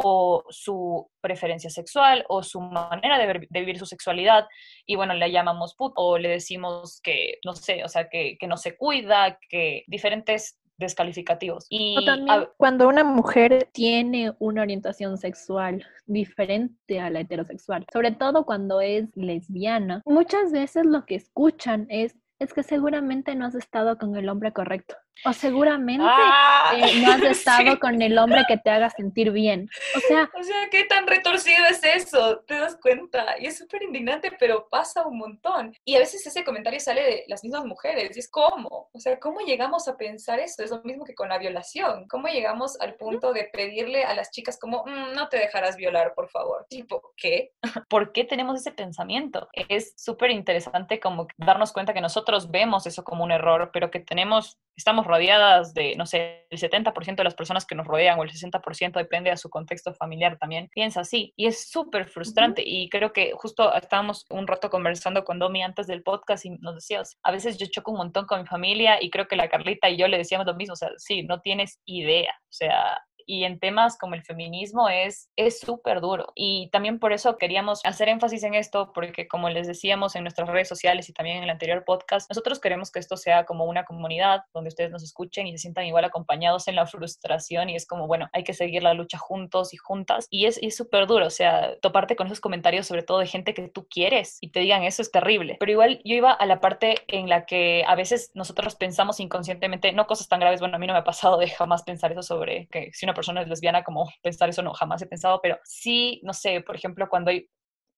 [0.04, 4.48] o su preferencia sexual o su manera de, vivir su sexualidad
[4.86, 8.48] y bueno, le llamamos put o le decimos que, no sé, o sea, que, que
[8.48, 11.66] no se cuida, que diferentes descalificativos.
[11.70, 18.46] Y también cuando una mujer tiene una orientación sexual diferente a la heterosexual, sobre todo
[18.46, 23.98] cuando es lesbiana, muchas veces lo que escuchan es es que seguramente no has estado
[23.98, 24.96] con el hombre correcto.
[25.26, 29.70] O seguramente ah, eh, no has estado con el hombre que te haga sentir bien.
[29.96, 32.40] O sea, o sea, ¿qué tan retorcido es eso?
[32.48, 33.36] ¿Te das cuenta?
[33.40, 35.74] Y es súper indignante, pero pasa un montón.
[35.84, 38.16] Y a veces ese comentario sale de las mismas mujeres.
[38.16, 40.64] Y es como, o sea, ¿cómo llegamos a pensar eso?
[40.64, 42.08] Es lo mismo que con la violación.
[42.08, 46.14] ¿Cómo llegamos al punto de pedirle a las chicas como, mm, no te dejarás violar,
[46.14, 46.66] por favor?
[46.70, 47.52] Tipo, ¿qué?
[47.90, 49.50] ¿Por qué tenemos ese pensamiento?
[49.68, 54.00] Es súper interesante como darnos cuenta que nosotros vemos eso como un error, pero que
[54.00, 58.24] tenemos, estamos rodeadas de, no sé, el 70% de las personas que nos rodean o
[58.24, 61.34] el 60% depende de su contexto familiar también, piensa así.
[61.36, 62.64] Y es súper frustrante.
[62.66, 66.76] Y creo que justo estábamos un rato conversando con Domi antes del podcast y nos
[66.76, 69.90] decías, a veces yo choco un montón con mi familia y creo que la Carlita
[69.90, 72.34] y yo le decíamos lo mismo, o sea, sí, no tienes idea.
[72.44, 72.98] O sea,
[73.30, 76.34] y en temas como el feminismo es súper duro.
[76.34, 80.50] Y también por eso queríamos hacer énfasis en esto, porque como les decíamos en nuestras
[80.50, 83.86] redes sociales y también en el anterior podcast, nosotros queremos que esto sea como una
[83.86, 87.86] comunidad donde ustedes nos escuchen y se sientan igual acompañados en la frustración y es
[87.86, 90.26] como, bueno, hay que seguir la lucha juntos y juntas.
[90.32, 93.68] Y es súper duro, o sea, toparte con esos comentarios sobre todo de gente que
[93.68, 95.58] tú quieres y te digan eso es terrible.
[95.60, 99.94] Pero igual yo iba a la parte en la que a veces nosotros pensamos inconscientemente,
[99.94, 102.24] no cosas tan graves, bueno, a mí no me ha pasado de jamás pensar eso
[102.24, 105.60] sobre que si una persona es lesbiana, como pensar eso no, jamás he pensado, pero
[105.64, 107.48] sí, no sé, por ejemplo, cuando hay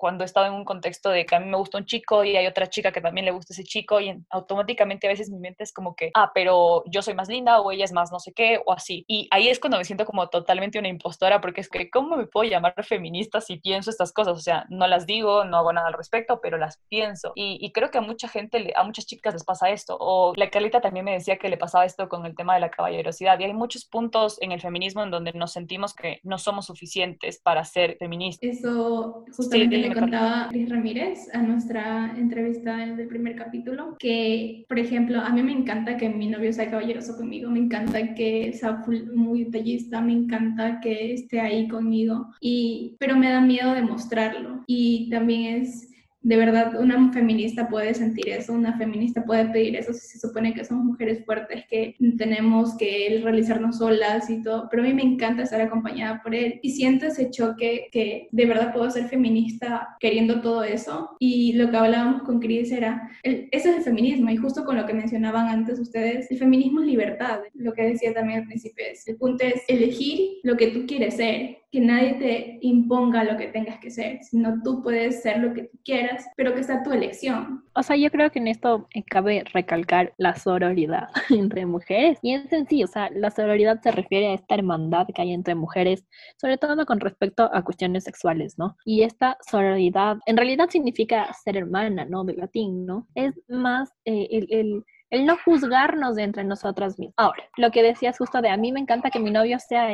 [0.02, 2.36] cuando he estado en un contexto de que a mí me gusta un chico y
[2.36, 5.64] hay otra chica que también le gusta ese chico y automáticamente a veces mi mente
[5.64, 8.34] es como que, ah, pero yo soy más linda o ella es más no sé
[8.34, 9.06] qué o así.
[9.08, 12.26] Y ahí es cuando me siento como totalmente una impostora porque es que, ¿cómo me
[12.26, 14.36] puedo llamar feminista si pienso estas cosas?
[14.40, 17.34] O sea, no las digo, no hago nada al respecto, pero las pienso.
[17.36, 19.98] Y, creo que a mucha gente, a muchas chicas les pasa esto.
[20.00, 22.72] O la Carlita también me decía que le pasaba esto con el tema de la
[22.72, 23.40] caballerosidad.
[23.40, 27.40] Y hay muchos puntos en el feminismo en donde nos sentimos que no somos suficientes
[27.40, 28.50] para ser feministas.
[28.50, 35.30] Eso justamente contaba Liz Ramírez a nuestra entrevista del primer capítulo, que, por ejemplo, a
[35.30, 40.02] mí me encanta que mi novio sea caballeroso conmigo, me encanta que sea muy detallista,
[40.02, 44.64] me encanta que esté ahí conmigo, y, pero me da miedo demostrarlo.
[44.68, 45.91] Y también es
[46.24, 50.54] de verdad una feminista puede sentir eso, una feminista puede pedir eso si se supone
[50.54, 55.02] que somos mujeres fuertes, que tenemos que realizarnos solas y todo, pero a mí me
[55.02, 59.96] encanta estar acompañada por él y siento ese choque que de verdad puedo ser feminista
[60.00, 61.16] queriendo todo eso.
[61.20, 64.86] Y lo que hablábamos con Chris era, eso es el feminismo y justo con lo
[64.86, 69.08] que mencionaban antes ustedes, el feminismo es libertad, lo que decía también al principio es,
[69.08, 73.48] el punto es elegir lo que tú quieres ser, que nadie te imponga lo que
[73.48, 76.92] tengas que ser, sino tú puedes ser lo que tú quieras pero que está tu
[76.92, 77.64] elección.
[77.76, 82.20] O sea, yo creo que en esto cabe recalcar la sororidad entre mujeres.
[82.22, 85.56] Y es sencillo, o sea, la sororidad se refiere a esta hermandad que hay entre
[85.56, 86.06] mujeres,
[86.38, 88.76] sobre todo con respecto a cuestiones sexuales, ¿no?
[88.86, 92.24] Y esta sororidad en realidad significa ser hermana, ¿no?
[92.24, 93.08] De latín, ¿no?
[93.16, 97.14] Es más eh, el, el el no juzgarnos de entre nosotras mismas.
[97.18, 99.90] Ahora, lo que decías justo de a mí me encanta que mi novio sea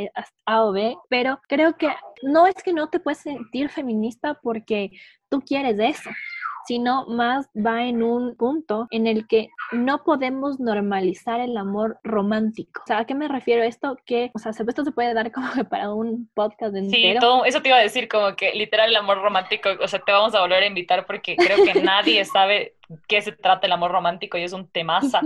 [0.46, 1.90] A o B, pero creo que
[2.22, 4.92] no es que no te puedes sentir feminista porque
[5.30, 6.10] tú quieres eso
[6.68, 12.82] sino más va en un punto en el que no podemos normalizar el amor romántico.
[12.84, 13.98] O sea, ¿a qué me refiero esto?
[14.06, 17.14] Que, o sea, esto se puede dar como para un podcast entero.
[17.14, 20.00] Sí, todo, eso te iba a decir, como que literal el amor romántico, o sea,
[20.00, 22.76] te vamos a volver a invitar porque creo que nadie sabe
[23.08, 25.21] qué se trata el amor romántico y es un temaza.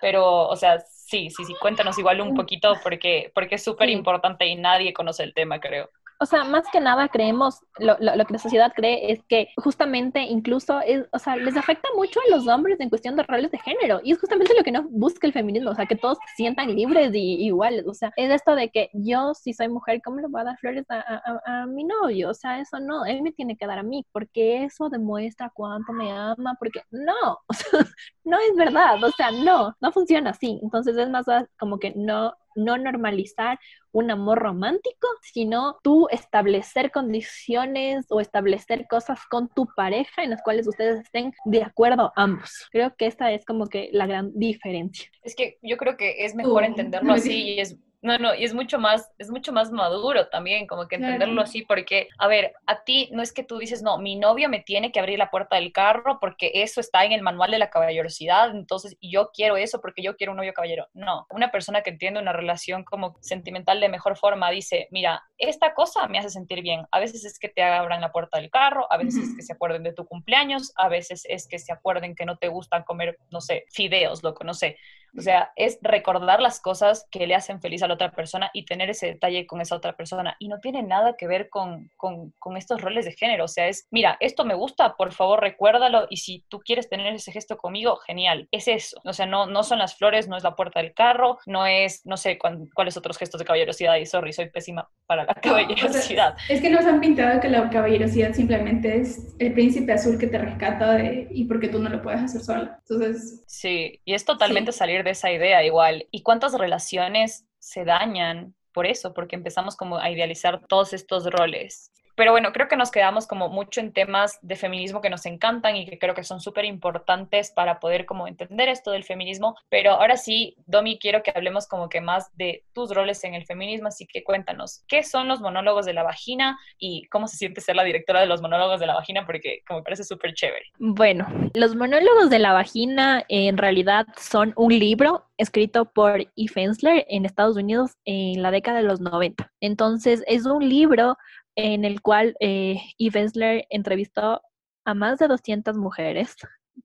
[0.00, 4.46] Pero, o sea, sí, sí, sí, cuéntanos igual un poquito porque, porque es súper importante
[4.46, 5.90] y nadie conoce el tema, creo
[6.22, 10.20] o sea, más que nada creemos, lo, lo, que la sociedad cree es que justamente
[10.20, 13.58] incluso, es, o sea, les afecta mucho a los hombres en cuestión de roles de
[13.58, 14.00] género.
[14.04, 16.76] Y es justamente lo que no busca el feminismo, o sea, que todos se sientan
[16.76, 17.86] libres y iguales.
[17.86, 20.58] O sea, es esto de que yo, si soy mujer, ¿cómo le voy a dar
[20.58, 22.28] flores a, a, mi novio?
[22.28, 25.94] O sea, eso no, él me tiene que dar a mí, porque eso demuestra cuánto
[25.94, 27.38] me ama, porque no,
[28.24, 30.60] no es verdad, o sea, no, no funciona así.
[30.62, 31.24] Entonces es más
[31.58, 33.58] como que no no normalizar
[33.92, 40.42] un amor romántico, sino tú establecer condiciones o establecer cosas con tu pareja en las
[40.42, 42.68] cuales ustedes estén de acuerdo ambos.
[42.70, 45.10] Creo que esta es como que la gran diferencia.
[45.22, 48.54] Es que yo creo que es mejor entenderlo así y es no, no, y es
[48.54, 52.82] mucho más, es mucho más maduro también, como que entenderlo así, porque, a ver, a
[52.82, 55.56] ti no es que tú dices, no, mi novio me tiene que abrir la puerta
[55.56, 59.80] del carro porque eso está en el manual de la caballerosidad, entonces yo quiero eso
[59.82, 60.88] porque yo quiero un novio caballero.
[60.94, 65.74] No, una persona que entiende una relación como sentimental de mejor forma dice, mira, esta
[65.74, 66.86] cosa me hace sentir bien.
[66.92, 69.52] A veces es que te abran la puerta del carro, a veces es que se
[69.52, 73.18] acuerden de tu cumpleaños, a veces es que se acuerden que no te gustan comer,
[73.30, 74.78] no sé, fideos, lo que no sé.
[75.16, 78.64] O sea, es recordar las cosas que le hacen feliz a la otra persona y
[78.64, 80.36] tener ese detalle con esa otra persona.
[80.38, 83.44] Y no tiene nada que ver con, con, con, estos roles de género.
[83.44, 87.14] O sea, es, mira, esto me gusta, por favor recuérdalo y si tú quieres tener
[87.14, 88.48] ese gesto conmigo, genial.
[88.50, 89.00] Es eso.
[89.04, 92.04] O sea, no, no son las flores, no es la puerta del carro, no es,
[92.04, 92.38] no sé,
[92.74, 93.96] cuáles otros gestos de caballerosidad.
[93.96, 96.36] Y sorry, soy pésima para la caballerosidad.
[96.48, 100.38] es que nos han pintado que la caballerosidad simplemente es el príncipe azul que te
[100.38, 102.78] rescata de, y porque tú no lo puedes hacer sola.
[102.88, 103.42] Entonces...
[103.46, 106.06] Sí, y es totalmente salir de esa idea igual.
[106.10, 109.14] ¿Y cuántas relaciones se dañan por eso?
[109.14, 111.92] Porque empezamos como a idealizar todos estos roles.
[112.20, 115.74] Pero bueno, creo que nos quedamos como mucho en temas de feminismo que nos encantan
[115.76, 119.56] y que creo que son súper importantes para poder como entender esto del feminismo.
[119.70, 123.46] Pero ahora sí, Domi, quiero que hablemos como que más de tus roles en el
[123.46, 127.62] feminismo, así que cuéntanos, ¿qué son los monólogos de la vagina y cómo se siente
[127.62, 129.24] ser la directora de los monólogos de la vagina?
[129.24, 130.66] Porque como me parece súper chévere.
[130.78, 136.48] Bueno, los monólogos de la vagina en realidad son un libro escrito por E.
[136.52, 139.50] Fensler en Estados Unidos en la década de los 90.
[139.60, 141.16] Entonces, es un libro
[141.56, 144.40] en el cual eh, Eve entrevistó
[144.84, 146.36] a más de 200 mujeres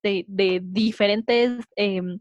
[0.01, 2.19] de, diferentes em,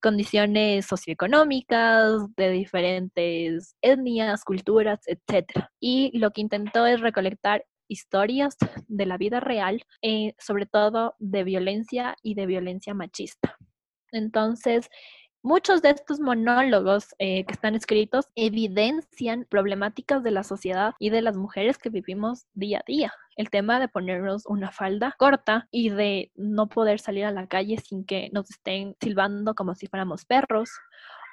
[0.00, 5.46] condiciones socioeconómicas, de diferentes etnias, culturas, etc.
[5.80, 11.44] Y lo que intentó es recolectar historias de la vida real, eh, sobre todo de
[11.44, 13.56] violencia y de violencia machista.
[14.12, 14.88] Entonces,
[15.42, 21.22] Muchos de estos monólogos eh, que están escritos evidencian problemáticas de la sociedad y de
[21.22, 23.12] las mujeres que vivimos día a día.
[23.36, 27.76] El tema de ponernos una falda corta y de no poder salir a la calle
[27.78, 30.70] sin que nos estén silbando como si fuéramos perros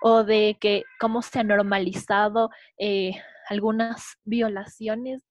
[0.03, 3.15] o de que cómo se ha normalizado eh,
[3.49, 5.23] algunas violaciones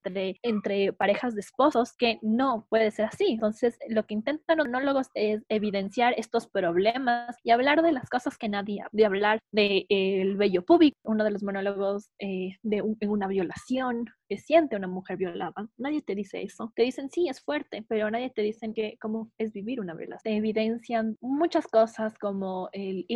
[0.42, 3.32] entre parejas de esposos que no puede ser así.
[3.32, 8.36] Entonces, lo que intentan los monólogos es evidenciar estos problemas y hablar de las cosas
[8.36, 12.82] que nadie, de hablar del de, el bello público, uno de los monólogos eh, de
[12.82, 15.68] una violación, que siente una mujer violada.
[15.76, 16.72] Nadie te dice eso.
[16.74, 20.32] Te dicen, sí, es fuerte, pero nadie te dicen que cómo es vivir una violación.
[20.32, 23.06] Te evidencian muchas cosas como el,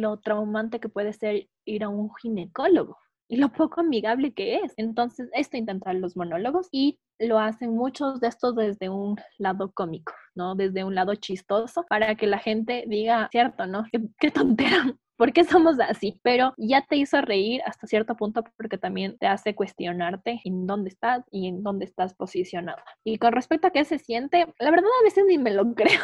[0.00, 2.96] lo traumante que puede ser ir a un ginecólogo
[3.28, 4.72] lo poco amigable que es.
[4.76, 10.12] Entonces, esto intentan los monólogos y lo hacen muchos de estos desde un lado cómico,
[10.34, 10.54] ¿no?
[10.54, 13.84] Desde un lado chistoso, para que la gente diga, cierto, ¿no?
[13.90, 16.20] Qué, qué tontera ¿por qué somos así?
[16.22, 20.90] Pero ya te hizo reír hasta cierto punto porque también te hace cuestionarte en dónde
[20.90, 22.84] estás y en dónde estás posicionada.
[23.04, 26.00] Y con respecto a qué se siente, la verdad a veces ni me lo creo,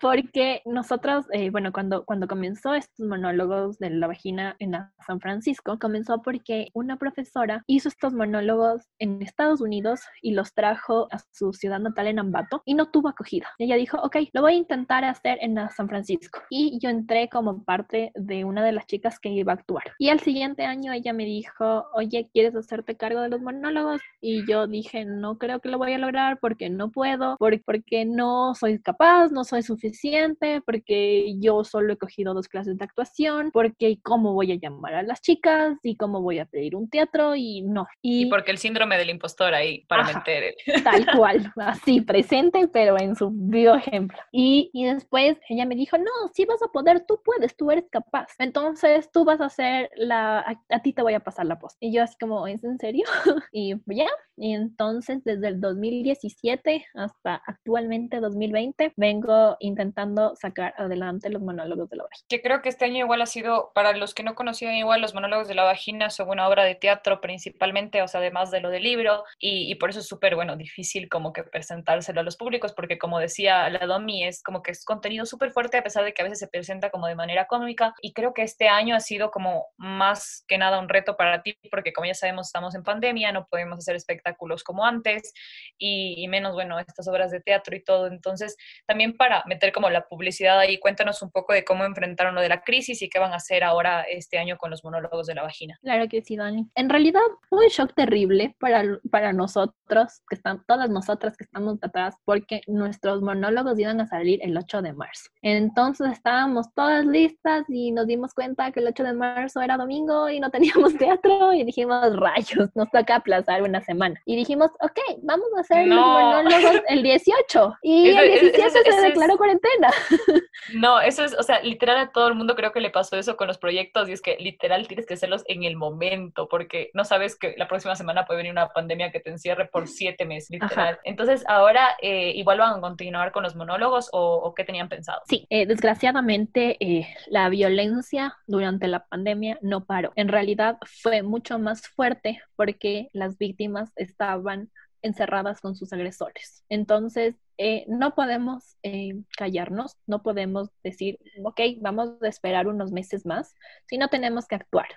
[0.00, 4.74] porque nosotros, eh, bueno, cuando, cuando comenzó estos monólogos de la vagina en
[5.06, 11.08] San Francisco, comenzó porque una profesora hizo estos monólogos en Estados Unidos y los trajo
[11.10, 13.48] a su ciudad natal en Ambato y no tuvo acogida.
[13.58, 16.40] Ella dijo, ok, lo voy a intentar hacer en San Francisco.
[16.50, 19.84] Y yo entré como parte de una de las chicas que iba a actuar.
[19.98, 24.00] Y al siguiente año ella me dijo, oye, ¿quieres hacerte cargo de los monólogos?
[24.20, 28.54] Y yo dije, no creo que lo voy a lograr porque no puedo, porque no
[28.54, 33.98] soy capaz, no soy suficiente, porque yo solo he cogido dos clases de actuación, porque
[34.02, 37.62] cómo voy a llamar a las chicas y cómo voy a pedir un teatro y
[37.62, 37.86] no.
[38.02, 40.54] Y, porque el síndrome del impostor ahí, para meter.
[40.84, 44.18] Tal cual, así presente, pero en su bio ejemplo.
[44.32, 47.84] Y, y después ella me dijo, no, si vas a poder, tú puedes, tú eres
[47.94, 48.34] capaz.
[48.38, 51.78] Entonces tú vas a hacer la, a, ti te voy a pasar la posta.
[51.80, 53.04] Y yo así como, ¿es en serio?
[53.52, 61.40] y ya, y entonces desde el 2017 hasta actualmente 2020 vengo intentando sacar adelante los
[61.40, 62.26] monólogos de la vagina.
[62.28, 65.14] Que creo que este año igual ha sido, para los que no conocían igual, los
[65.14, 68.70] monólogos de la vagina son una obra de teatro principalmente, o sea, además de lo
[68.70, 72.36] del libro, y, y por eso es súper, bueno, difícil como que presentárselo a los
[72.36, 76.04] públicos, porque como decía la Domi, es como que es contenido súper fuerte a pesar
[76.04, 78.94] de que a veces se presenta como de manera cómica, y creo que este año
[78.94, 82.74] ha sido como más que nada un reto para ti, porque como ya sabemos, estamos
[82.74, 85.32] en pandemia, no podemos hacer espectáculos como antes,
[85.78, 88.06] y, menos, bueno, estas obras de teatro y todo.
[88.06, 88.56] Entonces,
[88.86, 92.48] también para meter como la publicidad ahí, cuéntanos un poco de cómo enfrentaron lo de
[92.48, 95.42] la crisis y qué van a hacer ahora este año con los monólogos de la
[95.42, 95.78] vagina.
[95.82, 96.68] Claro que sí, Dani.
[96.74, 101.78] En realidad fue un shock terrible para, para nosotros, que están, todas nosotras que estamos
[101.82, 105.30] atrás, porque nuestros monólogos iban a salir el 8 de marzo.
[105.42, 110.28] Entonces estábamos todas listas y nos dimos cuenta que el 8 de marzo era domingo
[110.28, 114.20] y no teníamos teatro y dijimos, rayos, nos toca aplazar una semana.
[114.24, 119.36] Y dijimos, ok, vamos a hacer los monólogos el 18 y el 17 se declaró
[119.36, 119.90] cuarentena.
[120.72, 123.36] No, eso es, o sea, literal a todo el mundo creo que le pasó eso
[123.36, 127.04] con los proyectos y es que literal tienes que hacerlos en el momento porque no
[127.04, 130.50] sabes que la próxima semana puede venir una pandemia que te encierre por siete meses,
[130.50, 130.98] literal.
[131.04, 135.20] Entonces, ahora eh, igual van a continuar con los monólogos o, qué tenían pensado.
[135.28, 140.12] Sí, eh, desgraciadamente eh, la violencia durante la pandemia no paró.
[140.16, 146.64] En realidad fue mucho más fuerte porque las víctimas estaban encerradas con sus agresores.
[146.68, 153.24] Entonces, eh, no podemos eh, callarnos, no podemos decir, ok, vamos a esperar unos meses
[153.24, 153.54] más,
[153.86, 154.88] sino tenemos que actuar.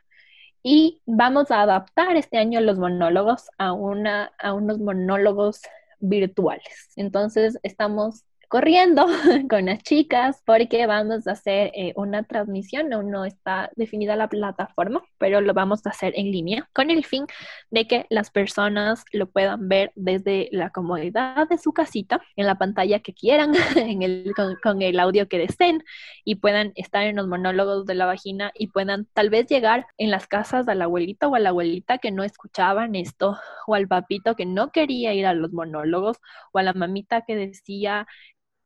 [0.62, 5.62] Y vamos a adaptar este año los monólogos a, unos monólogos
[6.00, 6.92] virtuales.
[6.98, 9.06] Entonces, estamos corriendo
[9.50, 14.30] con las chicas porque vamos a hacer eh, una transmisión, aún no está definida la
[14.30, 17.26] plataforma, pero lo vamos a hacer en línea con el fin
[17.72, 22.56] de que las personas lo puedan ver desde la comodidad de su casita, en la
[22.56, 24.34] pantalla que quieran, en el,
[24.64, 25.84] con, el audio que deseen
[26.24, 30.12] y puedan estar en los monólogos de la vagina y puedan tal vez llegar en
[30.12, 34.36] las casas al abuelito o a la abuelita que no escuchaban esto o al papito
[34.36, 36.18] que no quería ir a los monólogos
[36.54, 38.08] o a la mamita que decía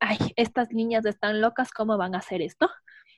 [0.02, 2.70] ay, estas niñas están locas, ¿cómo van a hacer esto?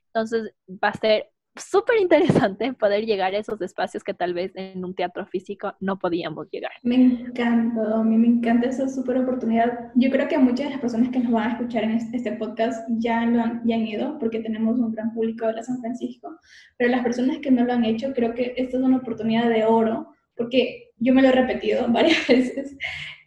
[0.08, 4.84] Entonces va a ser súper interesante poder llegar a esos espacios que tal vez en
[4.84, 6.72] un teatro físico no podíamos llegar.
[6.84, 9.92] Me encanta, a mí me encanta esa súper oportunidad.
[9.96, 12.88] Yo creo que muchas de las personas que nos van a escuchar en este podcast
[12.98, 16.38] ya, lo han, ya han ido porque tenemos un gran público de la San Francisco,
[16.78, 19.64] pero las personas que no lo han hecho, creo que esta es una oportunidad de
[19.64, 22.76] oro porque yo me lo he repetido varias veces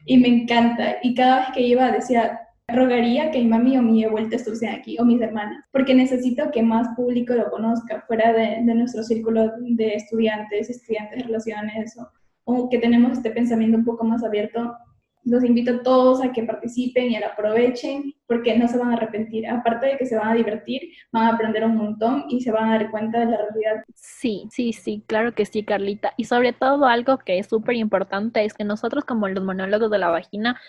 [0.05, 4.05] y me encanta y cada vez que iba decía, rogaría que mi mami o mi
[4.05, 8.63] abuelita estuviesen aquí, o mis hermanas, porque necesito que más público lo conozca, fuera de,
[8.63, 12.09] nuestro círculo de estudiantes, estudiantes de relaciones, o,
[12.45, 14.77] o, que tenemos este pensamiento un poco más abierto.
[15.23, 18.93] Los invito a todos a que participen y a lo aprovechen, porque no se van
[18.93, 19.49] a arrepentir.
[19.49, 22.69] Aparte de que se van a divertir, van a aprender un montón y se van
[22.71, 23.85] a dar cuenta de la realidad.
[23.93, 26.13] Sí, sí, sí, claro que sí, Carlita.
[26.17, 29.99] Y sobre todo algo que es súper importante es que nosotros como los monólogos de
[29.99, 30.61] la vagina,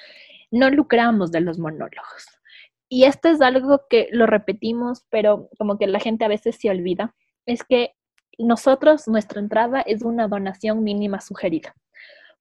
[0.52, 2.28] no lucramos de los monólogos.
[2.90, 6.70] Y esto es algo que lo repetimos, pero como que la gente a veces se
[6.70, 7.14] olvida,
[7.46, 7.94] es que
[8.38, 11.74] nosotros, nuestra entrada es una donación mínima sugerida.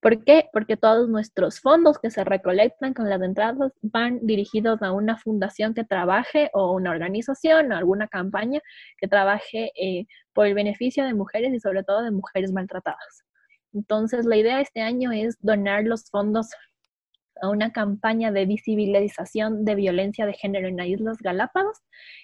[0.01, 0.49] ¿Por qué?
[0.53, 5.75] Porque todos nuestros fondos que se recolectan con las entradas van dirigidos a una fundación
[5.75, 8.61] que trabaje o una organización o alguna campaña
[8.99, 13.25] que trabaje eh, por el beneficio de mujeres y sobre todo de mujeres maltratadas.
[13.73, 16.51] Entonces, la idea este año es donar los fondos
[17.41, 21.79] a una campaña de visibilización de violencia de género en las Islas Galápagos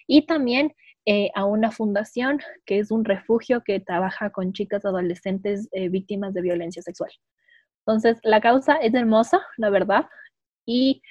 [0.07, 0.73] y también
[1.05, 6.33] eh, a una fundación que es un refugio que trabaja con chicas adolescentes eh, víctimas
[6.33, 7.11] de violencia sexual.
[7.85, 10.07] Entonces, la causa es hermosa, la verdad,
[10.65, 11.03] y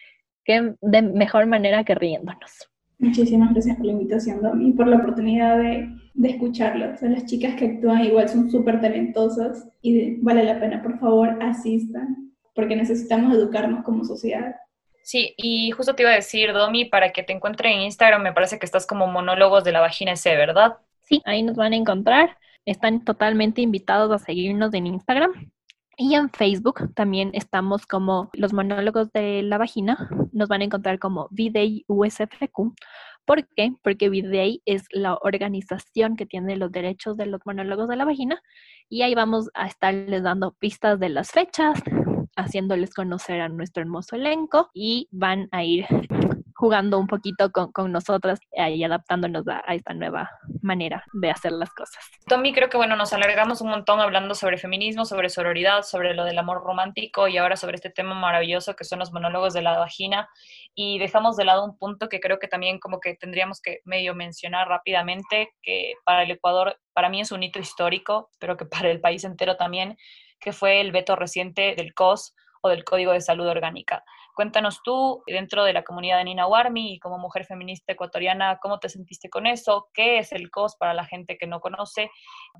[0.45, 2.69] que de mejor manera que riéndonos.
[2.99, 7.01] Muchísimas gracias por la invitación, Domi, y por la oportunidad de, de escucharlos.
[7.01, 12.30] las chicas que actúan igual son súper talentosas y vale la pena, por favor, asistan,
[12.53, 14.55] porque necesitamos educarnos como sociedad.
[15.03, 18.33] Sí, y justo te iba a decir, Domi, para que te encuentre en Instagram, me
[18.33, 20.77] parece que estás como monólogos de la vagina C, ¿verdad?
[21.03, 22.37] Sí, ahí nos van a encontrar.
[22.65, 25.51] Están totalmente invitados a seguirnos en Instagram.
[25.97, 30.09] Y en Facebook también estamos como los monólogos de la vagina.
[30.31, 32.73] Nos van a encontrar como VDay USFQ.
[33.25, 33.73] ¿Por qué?
[33.83, 38.41] Porque VDay es la organización que tiene los derechos de los monólogos de la vagina.
[38.89, 41.81] Y ahí vamos a estarles dando pistas de las fechas,
[42.35, 45.85] haciéndoles conocer a nuestro hermoso elenco y van a ir
[46.61, 50.29] jugando un poquito con, con nosotras y adaptándonos a, esta nueva
[50.61, 52.05] manera de hacer las cosas.
[52.27, 56.23] Tommy, creo que bueno, nos alargamos un montón hablando sobre feminismo, sobre sororidad, sobre lo
[56.23, 59.79] del amor romántico y ahora sobre este tema maravilloso que son los monólogos de la
[59.79, 60.29] vagina
[60.75, 64.13] y dejamos de lado un punto que creo que también como que tendríamos que medio
[64.13, 68.91] mencionar rápidamente, que para el Ecuador, para mí es un hito histórico, pero que para
[68.91, 69.97] el país entero también,
[70.41, 74.03] que fue el veto reciente del COS o del Código de Salud Orgánica.
[74.35, 78.79] Cuéntanos tú, dentro de la comunidad de Nina Warmi y como mujer feminista ecuatoriana, ¿cómo
[78.79, 79.89] te sentiste con eso?
[79.93, 82.09] ¿Qué es el COS para la gente que no conoce?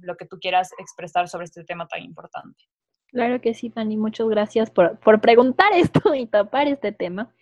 [0.02, 2.66] Lo que tú quieras expresar sobre este tema tan importante.
[3.08, 7.34] Claro que sí, Tani, muchas gracias por, por preguntar esto y tapar este tema.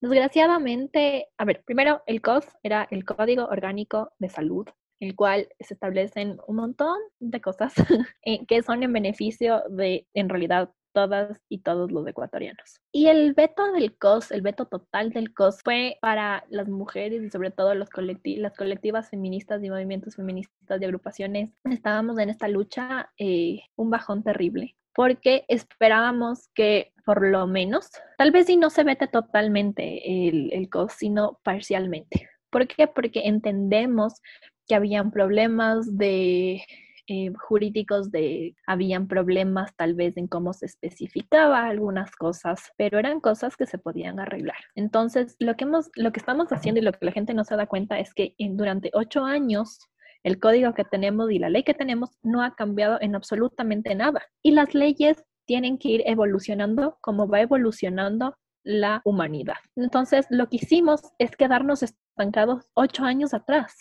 [0.00, 4.68] Desgraciadamente, a ver, primero el COS era el Código Orgánico de Salud,
[5.00, 7.74] el cual se establecen un montón de cosas
[8.24, 12.80] eh, que son en beneficio de, en realidad, todas y todos los ecuatorianos.
[12.90, 17.28] Y el veto del COS, el veto total del COS, fue para las mujeres y
[17.28, 17.90] sobre todo los
[18.24, 21.50] las colectivas feministas y movimientos feministas de agrupaciones.
[21.64, 28.30] Estábamos en esta lucha eh, un bajón terrible porque esperábamos que por lo menos, tal
[28.30, 32.30] vez si no se vete totalmente el, el COS, sino parcialmente.
[32.48, 32.86] ¿Por qué?
[32.88, 34.22] Porque entendemos
[34.66, 36.62] que habían problemas de
[37.08, 43.20] eh, jurídicos de habían problemas tal vez en cómo se especificaba algunas cosas, pero eran
[43.20, 44.56] cosas que se podían arreglar.
[44.74, 47.54] Entonces, lo que hemos, lo que estamos haciendo y lo que la gente no se
[47.54, 49.78] da cuenta es que durante ocho años
[50.24, 54.20] el código que tenemos y la ley que tenemos no ha cambiado en absolutamente nada.
[54.42, 59.58] Y las leyes tienen que ir evolucionando como va evolucionando la humanidad.
[59.76, 63.76] Entonces, lo que hicimos es quedarnos estancados ocho años atrás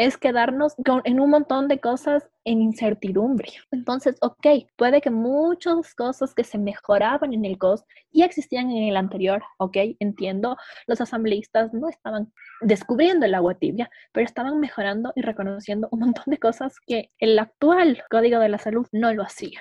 [0.00, 0.74] es quedarnos
[1.04, 3.50] en un montón de cosas en incertidumbre.
[3.70, 4.46] Entonces, ok,
[4.76, 9.42] puede que muchas cosas que se mejoraban en el COS ya existían en el anterior,
[9.58, 12.32] ok, entiendo, los asambleístas no estaban
[12.62, 17.38] descubriendo el agua tibia, pero estaban mejorando y reconociendo un montón de cosas que el
[17.38, 19.60] actual Código de la Salud no lo hacía.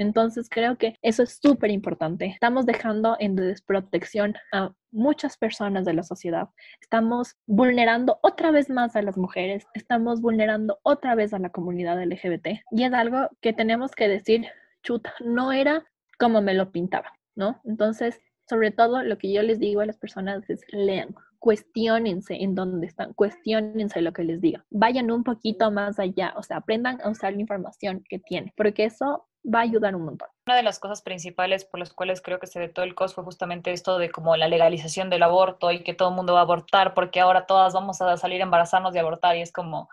[0.00, 2.24] Entonces creo que eso es súper importante.
[2.24, 6.48] Estamos dejando en desprotección a muchas personas de la sociedad.
[6.80, 9.66] Estamos vulnerando otra vez más a las mujeres.
[9.74, 12.62] Estamos vulnerando otra vez a la comunidad LGBT.
[12.70, 14.46] Y es algo que tenemos que decir,
[14.82, 15.84] chuta, no era
[16.18, 17.60] como me lo pintaba, ¿no?
[17.64, 22.54] Entonces, sobre todo lo que yo les digo a las personas es lean, cuestionense en
[22.54, 27.00] dónde están, cuestionense lo que les diga, vayan un poquito más allá, o sea, aprendan
[27.02, 30.28] a usar la información que tienen, porque eso va a ayudar un montón.
[30.46, 33.24] Una de las cosas principales por las cuales creo que se vetó el COS fue
[33.24, 36.42] justamente esto de como la legalización del aborto y que todo el mundo va a
[36.42, 39.88] abortar porque ahora todas vamos a salir a embarazarnos y abortar y es como,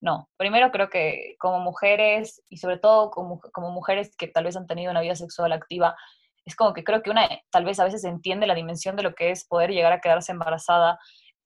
[0.00, 4.56] no, primero creo que como mujeres y sobre todo como, como mujeres que tal vez
[4.56, 5.96] han tenido una vida sexual activa,
[6.44, 9.14] es como que creo que una tal vez a veces entiende la dimensión de lo
[9.14, 10.98] que es poder llegar a quedarse embarazada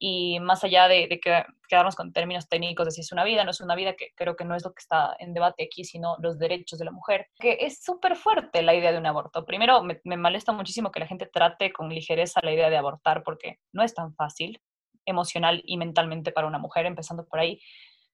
[0.02, 1.20] y más allá de,
[1.68, 4.34] quedarnos con términos técnicos de si es una vida, no es una vida, que creo
[4.34, 7.28] que no es lo que está en debate aquí, sino los derechos de la mujer,
[7.38, 9.44] que es súper fuerte la idea de un aborto.
[9.44, 13.22] Primero, me, me molesta muchísimo que la gente trate con ligereza la idea de abortar,
[13.22, 14.58] porque no es tan fácil
[15.04, 17.60] emocional y mentalmente para una mujer, empezando por ahí.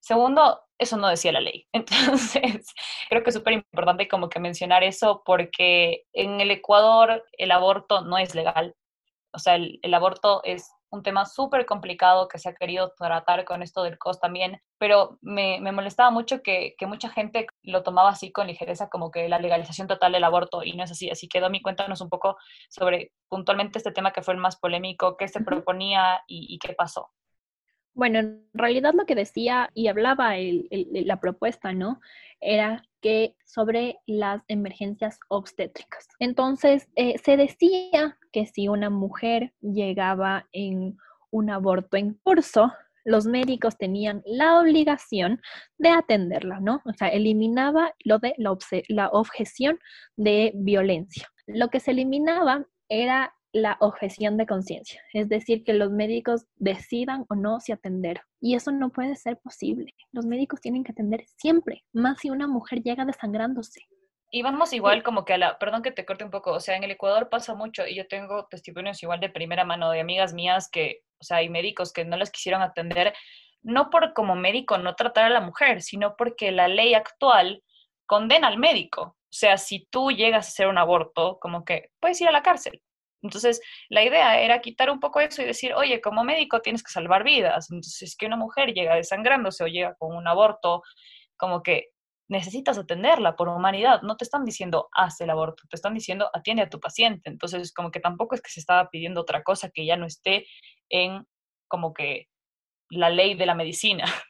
[0.01, 1.69] Segundo, eso no decía la ley.
[1.73, 2.75] Entonces,
[3.09, 8.01] creo que es súper importante como que mencionar eso porque en el Ecuador el aborto
[8.01, 8.75] no es legal.
[9.33, 13.45] O sea, el, el aborto es un tema súper complicado que se ha querido tratar
[13.45, 17.83] con esto del COS también, pero me, me molestaba mucho que, que, mucha gente lo
[17.83, 21.11] tomaba así con ligereza como que la legalización total del aborto y no es así.
[21.11, 22.37] Así que Domi, cuéntanos un poco
[22.69, 26.75] sobre puntualmente este tema que fue el más polémico, qué se proponía y, y qué
[26.75, 27.11] pasó.
[27.97, 30.35] Bueno, en realidad lo que decía y hablaba
[30.71, 31.99] la propuesta, ¿no?
[32.43, 36.07] Era que sobre las emergencias obstétricas.
[36.19, 40.99] Entonces, eh, se decía que si una mujer llegaba en
[41.31, 42.71] un aborto en curso,
[43.07, 45.41] los médicos tenían la obligación
[45.79, 46.83] de atenderla, ¿no?
[46.85, 48.55] O sea, eliminaba lo de la,
[48.89, 49.79] la objeción
[50.17, 51.27] de violencia.
[51.47, 57.25] Lo que se eliminaba era la objeción de conciencia, es decir, que los médicos decidan
[57.31, 58.21] o no si atender.
[58.39, 59.95] Y eso no puede ser posible.
[60.13, 63.81] Los médicos tienen que atender siempre, más si una mujer llega desangrándose.
[64.31, 66.77] Y vamos igual como que a la, perdón que te corte un poco, o sea,
[66.77, 70.35] en el Ecuador pasa mucho y yo tengo testimonios igual de primera mano de amigas
[70.35, 73.15] mías que, o sea, hay médicos que no les quisieron atender,
[73.63, 77.63] no por como médico no tratar a la mujer, sino porque la ley actual
[78.05, 79.03] condena al médico.
[79.03, 82.43] O sea, si tú llegas a hacer un aborto, como que puedes ir a la
[82.43, 82.83] cárcel.
[83.27, 86.93] Entonces, la idea era quitar un poco eso y decir, oye, como médico tienes que
[86.93, 87.71] salvar vidas.
[87.71, 90.83] Entonces, que una mujer llega desangrándose o llega con un aborto,
[91.37, 91.89] como que
[92.29, 94.03] necesitas atenderla por humanidad.
[94.03, 97.31] No te están diciendo, haz el aborto, te están diciendo, atiende a tu paciente.
[97.31, 100.47] Entonces, como que tampoco es que se estaba pidiendo otra cosa que ya no esté
[100.89, 101.27] en
[101.69, 102.29] como que
[102.91, 104.05] la ley de la medicina.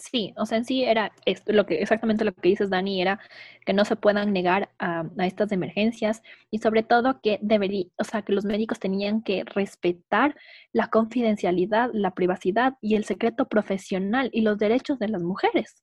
[0.00, 1.12] Sí, o sea, en sí era
[1.46, 3.20] lo que exactamente lo que dices, Dani, era
[3.66, 8.04] que no se puedan negar a, a estas emergencias y sobre todo que debería, o
[8.04, 10.36] sea, que los médicos tenían que respetar
[10.72, 15.82] la confidencialidad, la privacidad y el secreto profesional y los derechos de las mujeres.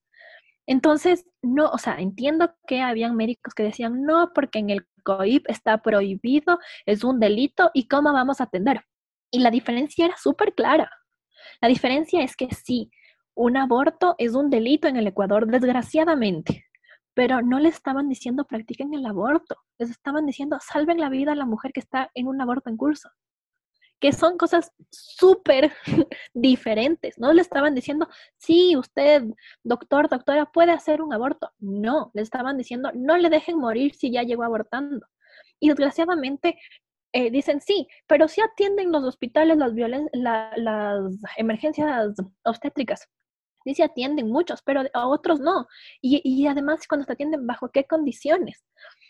[0.67, 5.49] Entonces, no, o sea, entiendo que habían médicos que decían, no, porque en el COIP
[5.49, 8.81] está prohibido, es un delito y cómo vamos a atender.
[9.31, 10.89] Y la diferencia era súper clara.
[11.61, 12.91] La diferencia es que sí,
[13.35, 16.65] un aborto es un delito en el Ecuador, desgraciadamente,
[17.13, 21.35] pero no le estaban diciendo practiquen el aborto, les estaban diciendo salven la vida a
[21.35, 23.09] la mujer que está en un aborto en curso
[24.01, 25.71] que son cosas súper
[26.33, 27.17] diferentes.
[27.19, 29.23] No le estaban diciendo, sí, usted,
[29.63, 31.51] doctor, doctora, puede hacer un aborto.
[31.59, 35.05] No, le estaban diciendo, no le dejen morir si ya llegó abortando.
[35.59, 36.57] Y desgraciadamente
[37.13, 39.71] eh, dicen, sí, pero sí atienden los hospitales las,
[40.57, 41.03] las
[41.37, 42.13] emergencias
[42.43, 43.07] obstétricas.
[43.65, 45.67] Dice atienden muchos, pero a otros no.
[46.01, 48.65] Y, y además, cuando se atienden, ¿bajo qué condiciones?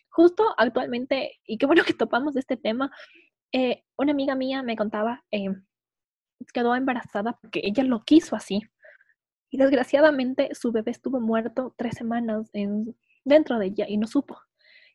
[0.09, 2.91] Justo actualmente, y qué bueno que topamos de este tema,
[3.53, 5.49] eh, una amiga mía me contaba, eh,
[6.53, 8.61] quedó embarazada porque ella lo quiso así.
[9.49, 12.95] Y desgraciadamente su bebé estuvo muerto tres semanas en,
[13.25, 14.39] dentro de ella y no supo.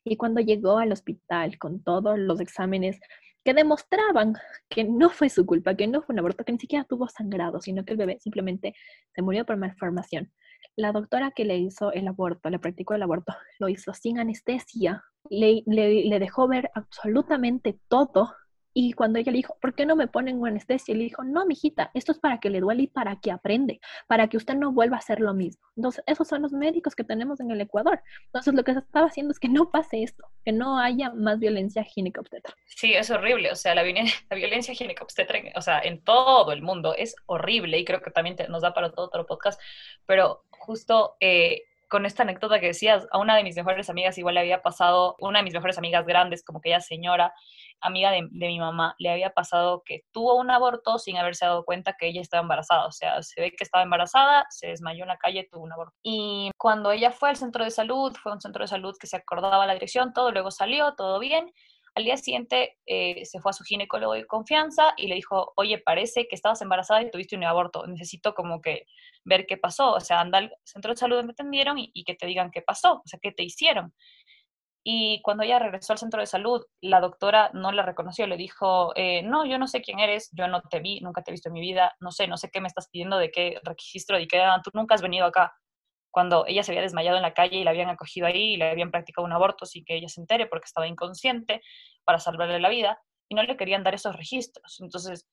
[0.03, 2.99] Y cuando llegó al hospital con todos los exámenes
[3.47, 4.33] que demostraban
[4.67, 7.61] que no fue su culpa, que no fue un aborto, que ni siquiera tuvo sangrado,
[7.61, 8.75] sino que el bebé simplemente
[9.15, 10.33] se murió por malformación.
[10.75, 15.01] La doctora que le hizo el aborto, le practicó el aborto, lo hizo sin anestesia,
[15.29, 18.35] le, le, le dejó ver absolutamente todo
[18.73, 20.93] y cuando ella le dijo, ¿por qué no me ponen anestesia?
[20.93, 23.79] Y le dijo, no, mijita, esto es para que le duele y para que aprende,
[24.07, 25.65] para que usted no vuelva a hacer lo mismo.
[25.75, 28.01] Entonces, esos son los médicos que tenemos en el Ecuador.
[28.25, 31.39] Entonces, lo que se estaba haciendo es que no pase esto, que no haya más
[31.39, 32.53] violencia ginecobstetra.
[32.67, 33.51] Sí, es horrible.
[33.51, 33.83] O sea, la,
[34.35, 38.61] violencia ginecobstetra, o sea, en todo el mundo es horrible y creo que también nos
[38.61, 39.59] da para todo otro podcast,
[40.05, 41.15] pero justo...
[41.19, 44.61] Eh, con esta anécdota que decías, a una de mis mejores amigas igual le había
[44.61, 47.33] pasado, una de mis mejores amigas grandes, como que ella señora,
[47.81, 51.95] amiga de, mi mamá, le había pasado que tuvo un aborto sin haberse dado cuenta
[51.97, 52.85] que ella estaba embarazada.
[52.87, 55.95] O sea, se ve que estaba embarazada, se desmayó en la calle, tuvo un aborto.
[56.03, 59.17] Y cuando ella fue al centro de salud, fue un centro de salud que se
[59.17, 61.51] acordaba la dirección, todo, luego salió, todo bien.
[61.97, 65.79] Al día siguiente eh, se fue a su ginecólogo de confianza y le dijo, oye,
[65.79, 68.85] parece que estabas embarazada y tuviste un aborto, necesito como que
[69.23, 72.13] ver qué pasó, o sea, anda al centro de salud, me atendieron y, y que
[72.13, 73.95] te digan qué pasó, o sea, qué te hicieron.
[74.83, 78.93] Y cuando ella regresó al centro de salud, la doctora no la reconoció, le dijo,
[78.95, 81.49] eh, no, yo no sé quién eres, yo no te vi, nunca te he visto
[81.49, 84.27] en mi vida, no sé, no sé qué me estás pidiendo, de qué registro, de
[84.27, 85.51] qué, tú nunca has venido acá
[86.11, 88.69] cuando ella se había desmayado en la calle y la habían acogido ahí y le
[88.69, 91.61] habían practicado un aborto sin que ella se entere porque estaba inconsciente
[92.03, 92.99] para salvarle la vida
[93.29, 94.79] y no le querían dar esos registros.
[94.79, 95.27] Entonces,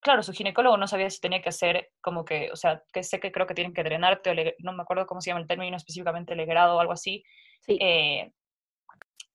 [0.00, 3.18] claro, su ginecólogo no sabía si tenía que hacer como que, o sea, que sé
[3.20, 5.76] que creo que tienen que drenarte, o no me acuerdo cómo se llama el término
[5.76, 7.24] específicamente, legrado o algo así.
[7.66, 8.30] Eh,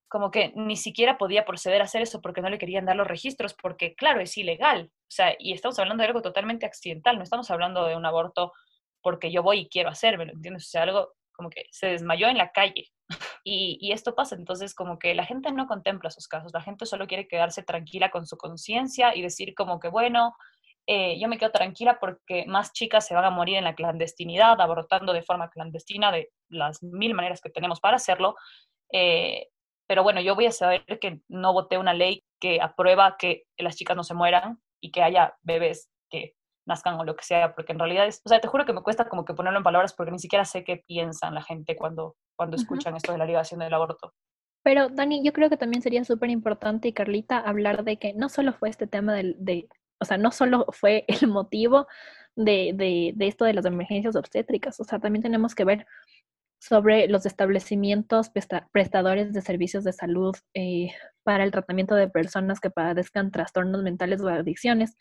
[0.07, 3.07] como que ni siquiera podía proceder a hacer eso porque no le querían dar los
[3.07, 4.91] registros, porque claro, es ilegal.
[4.93, 8.51] O sea, y estamos hablando de algo totalmente accidental, no estamos hablando de un aborto
[9.01, 10.67] porque yo voy y quiero hacerme, ¿lo entiendes?
[10.67, 12.89] O sea, algo como que se desmayó en la calle.
[13.43, 16.85] Y, y, esto pasa, entonces como que la gente no contempla esos casos, la gente
[16.85, 20.35] solo quiere quedarse tranquila con su conciencia y decir como que, bueno,
[20.87, 24.59] eh, yo me quedo tranquila porque más chicas se van a morir en la clandestinidad,
[24.59, 28.35] abortando de forma clandestina de las mil maneras que tenemos para hacerlo.
[28.91, 29.47] Eh,
[29.87, 33.75] pero bueno, yo voy a saber que no voté una ley que aprueba que las
[33.75, 36.35] chicas no se mueran y que haya bebés que
[36.65, 38.81] nazcan o lo que sea, porque en realidad es, o sea, te juro que me
[38.81, 42.15] cuesta como que ponerlo en palabras porque ni siquiera sé qué piensan la gente cuando,
[42.35, 44.13] cuando escuchan esto de la ligación del aborto.
[44.63, 48.29] Pero Dani, yo creo que también sería súper importante y Carlita hablar de que no
[48.29, 49.67] solo fue este tema del, de,
[49.99, 51.87] o sea, no solo fue el motivo
[52.35, 55.87] de, de, de esto de las emergencias obstétricas, o sea, también tenemos que ver
[56.61, 58.31] sobre los establecimientos
[58.71, 60.91] prestadores de servicios de salud eh,
[61.23, 64.95] para el tratamiento de personas que padezcan trastornos mentales o adicciones,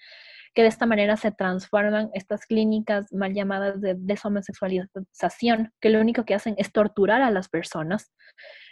[0.55, 6.25] que de esta manera se transforman estas clínicas mal llamadas de deshomosexualización, que lo único
[6.25, 8.13] que hacen es torturar a las personas.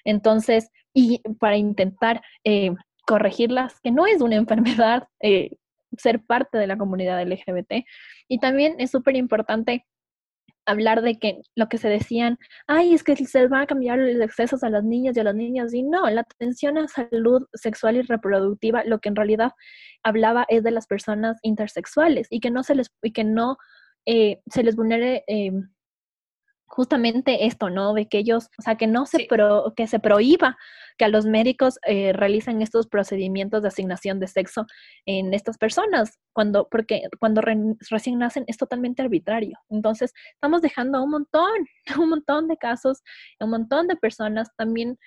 [0.05, 2.73] Entonces, y para intentar eh,
[3.07, 4.37] corregirlas, que no es una
[4.83, 5.51] enfermedad, eh,
[5.97, 7.85] ser parte de la comunidad LGBT.
[8.29, 9.87] Y también es súper importante
[10.69, 14.21] hablar de que lo que se decían, ay, es que se van a cambiar los
[14.21, 17.97] excesos a las niñas y a las niñas, y no, la atención a salud sexual
[17.97, 19.53] y reproductiva, lo que en realidad
[20.03, 23.57] hablaba es de las personas intersexuales y que no se les, y que no
[24.07, 25.53] eh, se les vulnere eh,
[26.69, 27.95] justamente esto, ¿no?
[27.95, 30.57] De que ellos, o sea, que no se, pro, que se prohíba
[30.99, 34.67] que a los médicos eh, realicen estos procedimientos de asignación de sexo
[35.07, 39.59] en estas personas, cuando, porque cuando recién nacen es totalmente arbitrario.
[39.71, 41.67] Entonces, estamos dejando un montón,
[41.99, 43.03] un montón de casos,
[43.41, 44.99] un montón de personas también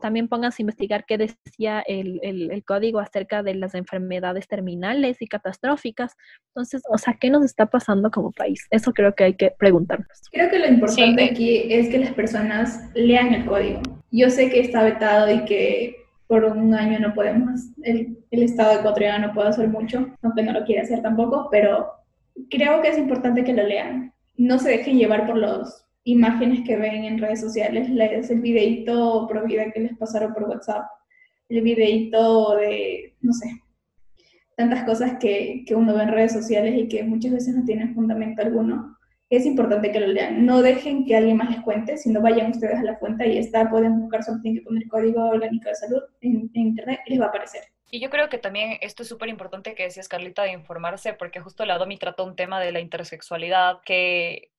[0.00, 5.26] también pónganse a investigar qué decía el, el, código acerca de las enfermedades terminales y
[5.26, 6.14] catastróficas.
[6.48, 8.66] Entonces, o sea, ¿qué nos está pasando como país?
[8.70, 10.08] Eso creo que hay que preguntarnos.
[10.30, 13.80] Creo que lo importante aquí es que las personas lean el código.
[14.10, 18.78] Yo sé que está vetado y que por un año no podemos, el, el Estado
[18.78, 21.90] ecuatoriano no puede hacer mucho, aunque no lo quiere hacer tampoco, pero
[22.48, 24.14] creo que es importante que lo lean.
[24.36, 29.26] No se dejen llevar por los imágenes que ven en redes sociales, les, el videito
[29.28, 30.84] pro vida que les pasaron por WhatsApp,
[31.48, 33.50] el videito de, no sé,
[34.56, 37.94] tantas cosas que, que uno ve en redes sociales y que muchas veces no tienen
[37.94, 38.96] fundamento alguno.
[39.30, 40.44] Es importante que lo lean.
[40.44, 43.70] No dejen que alguien más les cuente, sino vayan ustedes a la fuente y está,
[43.70, 47.26] pueden buscar something que poner código orgánico de salud en, en internet y les va
[47.26, 47.62] a aparecer.
[47.90, 51.40] Y yo creo que también esto es súper importante que decías, Carlita, de informarse, porque
[51.40, 54.51] justo la Domi trató un tema de la intersexualidad que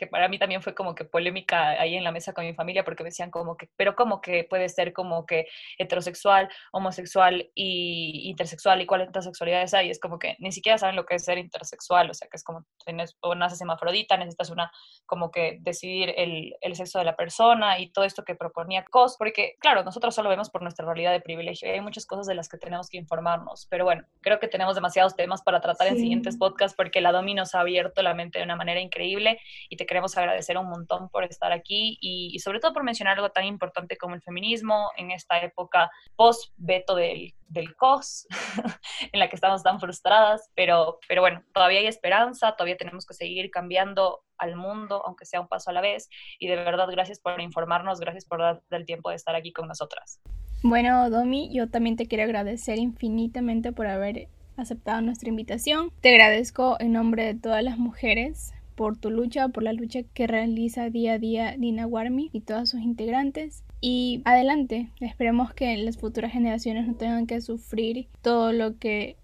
[0.00, 2.84] que para mí también fue como que polémica ahí en la mesa con mi familia
[2.84, 5.46] porque me decían como que, pero como que puede ser como que
[5.76, 11.04] heterosexual, homosexual y intersexual y cuántas sexualidades hay, es como que ni siquiera saben lo
[11.04, 14.72] que es ser intersexual, o sea que es como tienes o naces hemafrodita, necesitas una
[15.04, 19.16] como que decidir el, el sexo de la persona y todo esto que proponía COS,
[19.18, 22.34] porque claro, nosotros solo vemos por nuestra realidad de privilegio y hay muchas cosas de
[22.34, 25.98] las que tenemos que informarnos, pero bueno, creo que tenemos demasiados temas para tratar en
[25.98, 29.76] siguientes podcasts porque la Domi nos ha abierto la mente de una manera increíble y
[29.76, 33.44] te queremos agradecer un montón por estar aquí y, sobre todo por mencionar algo tan
[33.44, 38.26] importante como el feminismo en esta época post-veto del, del COS,
[39.12, 43.14] en la que estamos tan frustradas, pero, pero bueno, todavía hay esperanza, todavía tenemos que
[43.14, 47.20] seguir cambiando al mundo, aunque sea un paso a la vez, y de verdad gracias
[47.20, 50.20] por informarnos, gracias por dar el tiempo de estar aquí con nosotras.
[50.62, 55.90] Bueno, Domi, yo también te quiero agradecer infinitamente por haber aceptado nuestra invitación.
[56.00, 60.26] Te agradezco en nombre de todas las mujeres por tu lucha, por la lucha que
[60.26, 63.62] realiza día a día Dina Warmi y todos sus integrantes.
[63.82, 69.18] Y adelante, esperemos que las futuras generaciones no tengan que sufrir todo lo que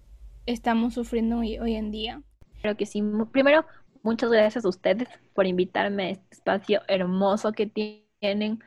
[0.45, 2.21] estamos sufriendo hoy, hoy en día.
[2.61, 3.01] Creo que sí.
[3.31, 3.65] Primero,
[4.03, 8.59] muchas gracias a ustedes por invitarme a este espacio hermoso que tienen.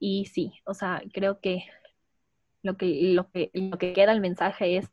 [0.00, 1.66] Y sí, o sea, creo que
[2.64, 4.90] lo que, lo que, lo que queda el mensaje es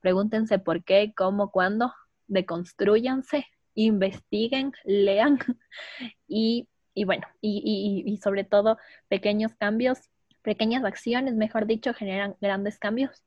[0.00, 1.92] pregúntense por qué, cómo, cuándo,
[2.26, 3.44] deconstruyanse
[3.84, 5.38] investiguen, lean
[6.28, 6.68] y,
[7.04, 8.76] bueno, y, sobre todo
[9.08, 10.00] pequeños cambios,
[10.42, 13.24] pequeñas acciones, mejor dicho, generan grandes cambios.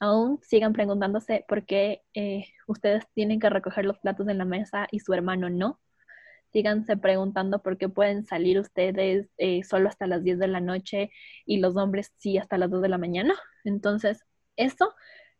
[0.00, 4.88] Aún sigan preguntándose por qué eh, ustedes tienen que recoger los platos en la mesa
[4.90, 5.80] y su hermano no.
[6.52, 11.10] Síganse preguntando por qué pueden salir ustedes eh, solo hasta las 10 de la noche
[11.46, 13.34] y los hombres sí hasta las 2 de la mañana.
[13.64, 14.24] Entonces,
[14.56, 14.94] eso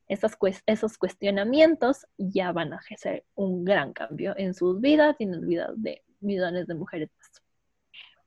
[0.09, 0.33] esos,
[0.67, 5.47] esos cuestionamientos ya van a hacer un gran cambio en sus vidas y en las
[5.47, 7.11] vidas de millones de mujeres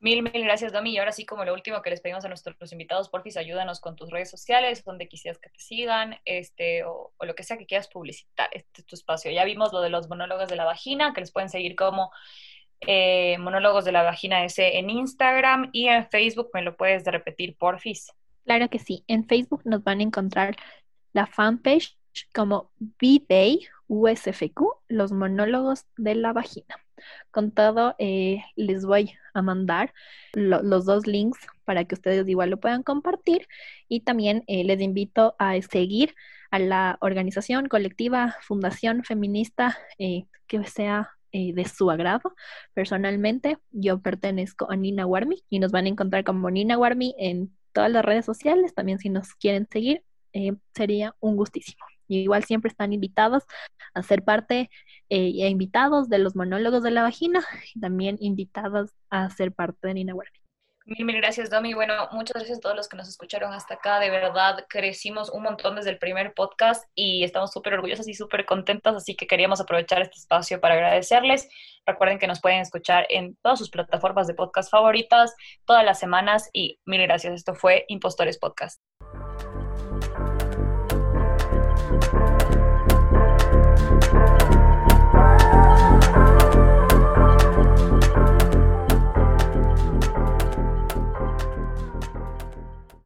[0.05, 0.91] Mil, mil gracias, Domi.
[0.91, 3.95] Y ahora sí, como lo último que les pedimos a nuestros invitados, porfis, ayúdanos con
[3.95, 7.87] tus redes sociales, donde quisieras que te sigan, este, o, lo que sea que quieras
[7.87, 8.49] publicitar.
[8.51, 9.31] Este es tu espacio.
[9.31, 12.11] Ya vimos lo de los monólogos de la vagina, que les pueden seguir como
[12.81, 16.51] eh, monólogos de la vagina S en Instagram y en Facebook.
[16.53, 18.11] ¿Me lo puedes repetir, porfis?
[18.43, 19.03] Claro que sí.
[19.07, 20.55] En Facebook nos van a encontrar
[21.15, 21.97] la fanpage
[22.33, 26.75] como B-Day USFQ, los monólogos de la vagina.
[27.31, 29.93] Con todo, eh, les voy a mandar
[30.33, 33.47] los dos links para que ustedes igual lo puedan compartir
[33.87, 36.15] y también eh, les invito a seguir
[36.51, 42.33] a la organización colectiva, fundación feminista eh, que sea de su agrado.
[42.73, 47.53] Personalmente, yo pertenezco a Nina Warmi y nos van a encontrar como Nina Warmi en
[47.73, 50.01] todas las redes sociales, también si nos quieren seguir
[50.35, 51.83] eh, sería un gustísimo.
[52.07, 53.43] igual siempre están invitados
[53.95, 54.69] a ser parte
[55.09, 59.93] eh, invitados de los monólogos de la vagina y también invitados a ser parte de
[59.95, 60.39] Nina Werby.
[60.87, 61.73] Mil, mil gracias, Domi.
[61.73, 63.99] Bueno, muchas gracias a todos los que nos escucharon hasta acá.
[63.99, 68.45] De verdad, crecimos un montón desde el primer podcast y estamos súper orgullosas y súper
[68.45, 71.49] contentas, así que queríamos aprovechar este espacio para agradecerles.
[71.87, 75.33] Recuerden que nos pueden escuchar en todas sus plataformas de podcast favoritas
[75.65, 77.33] todas las semanas y mil gracias.
[77.33, 78.79] Esto fue Impostores Podcast.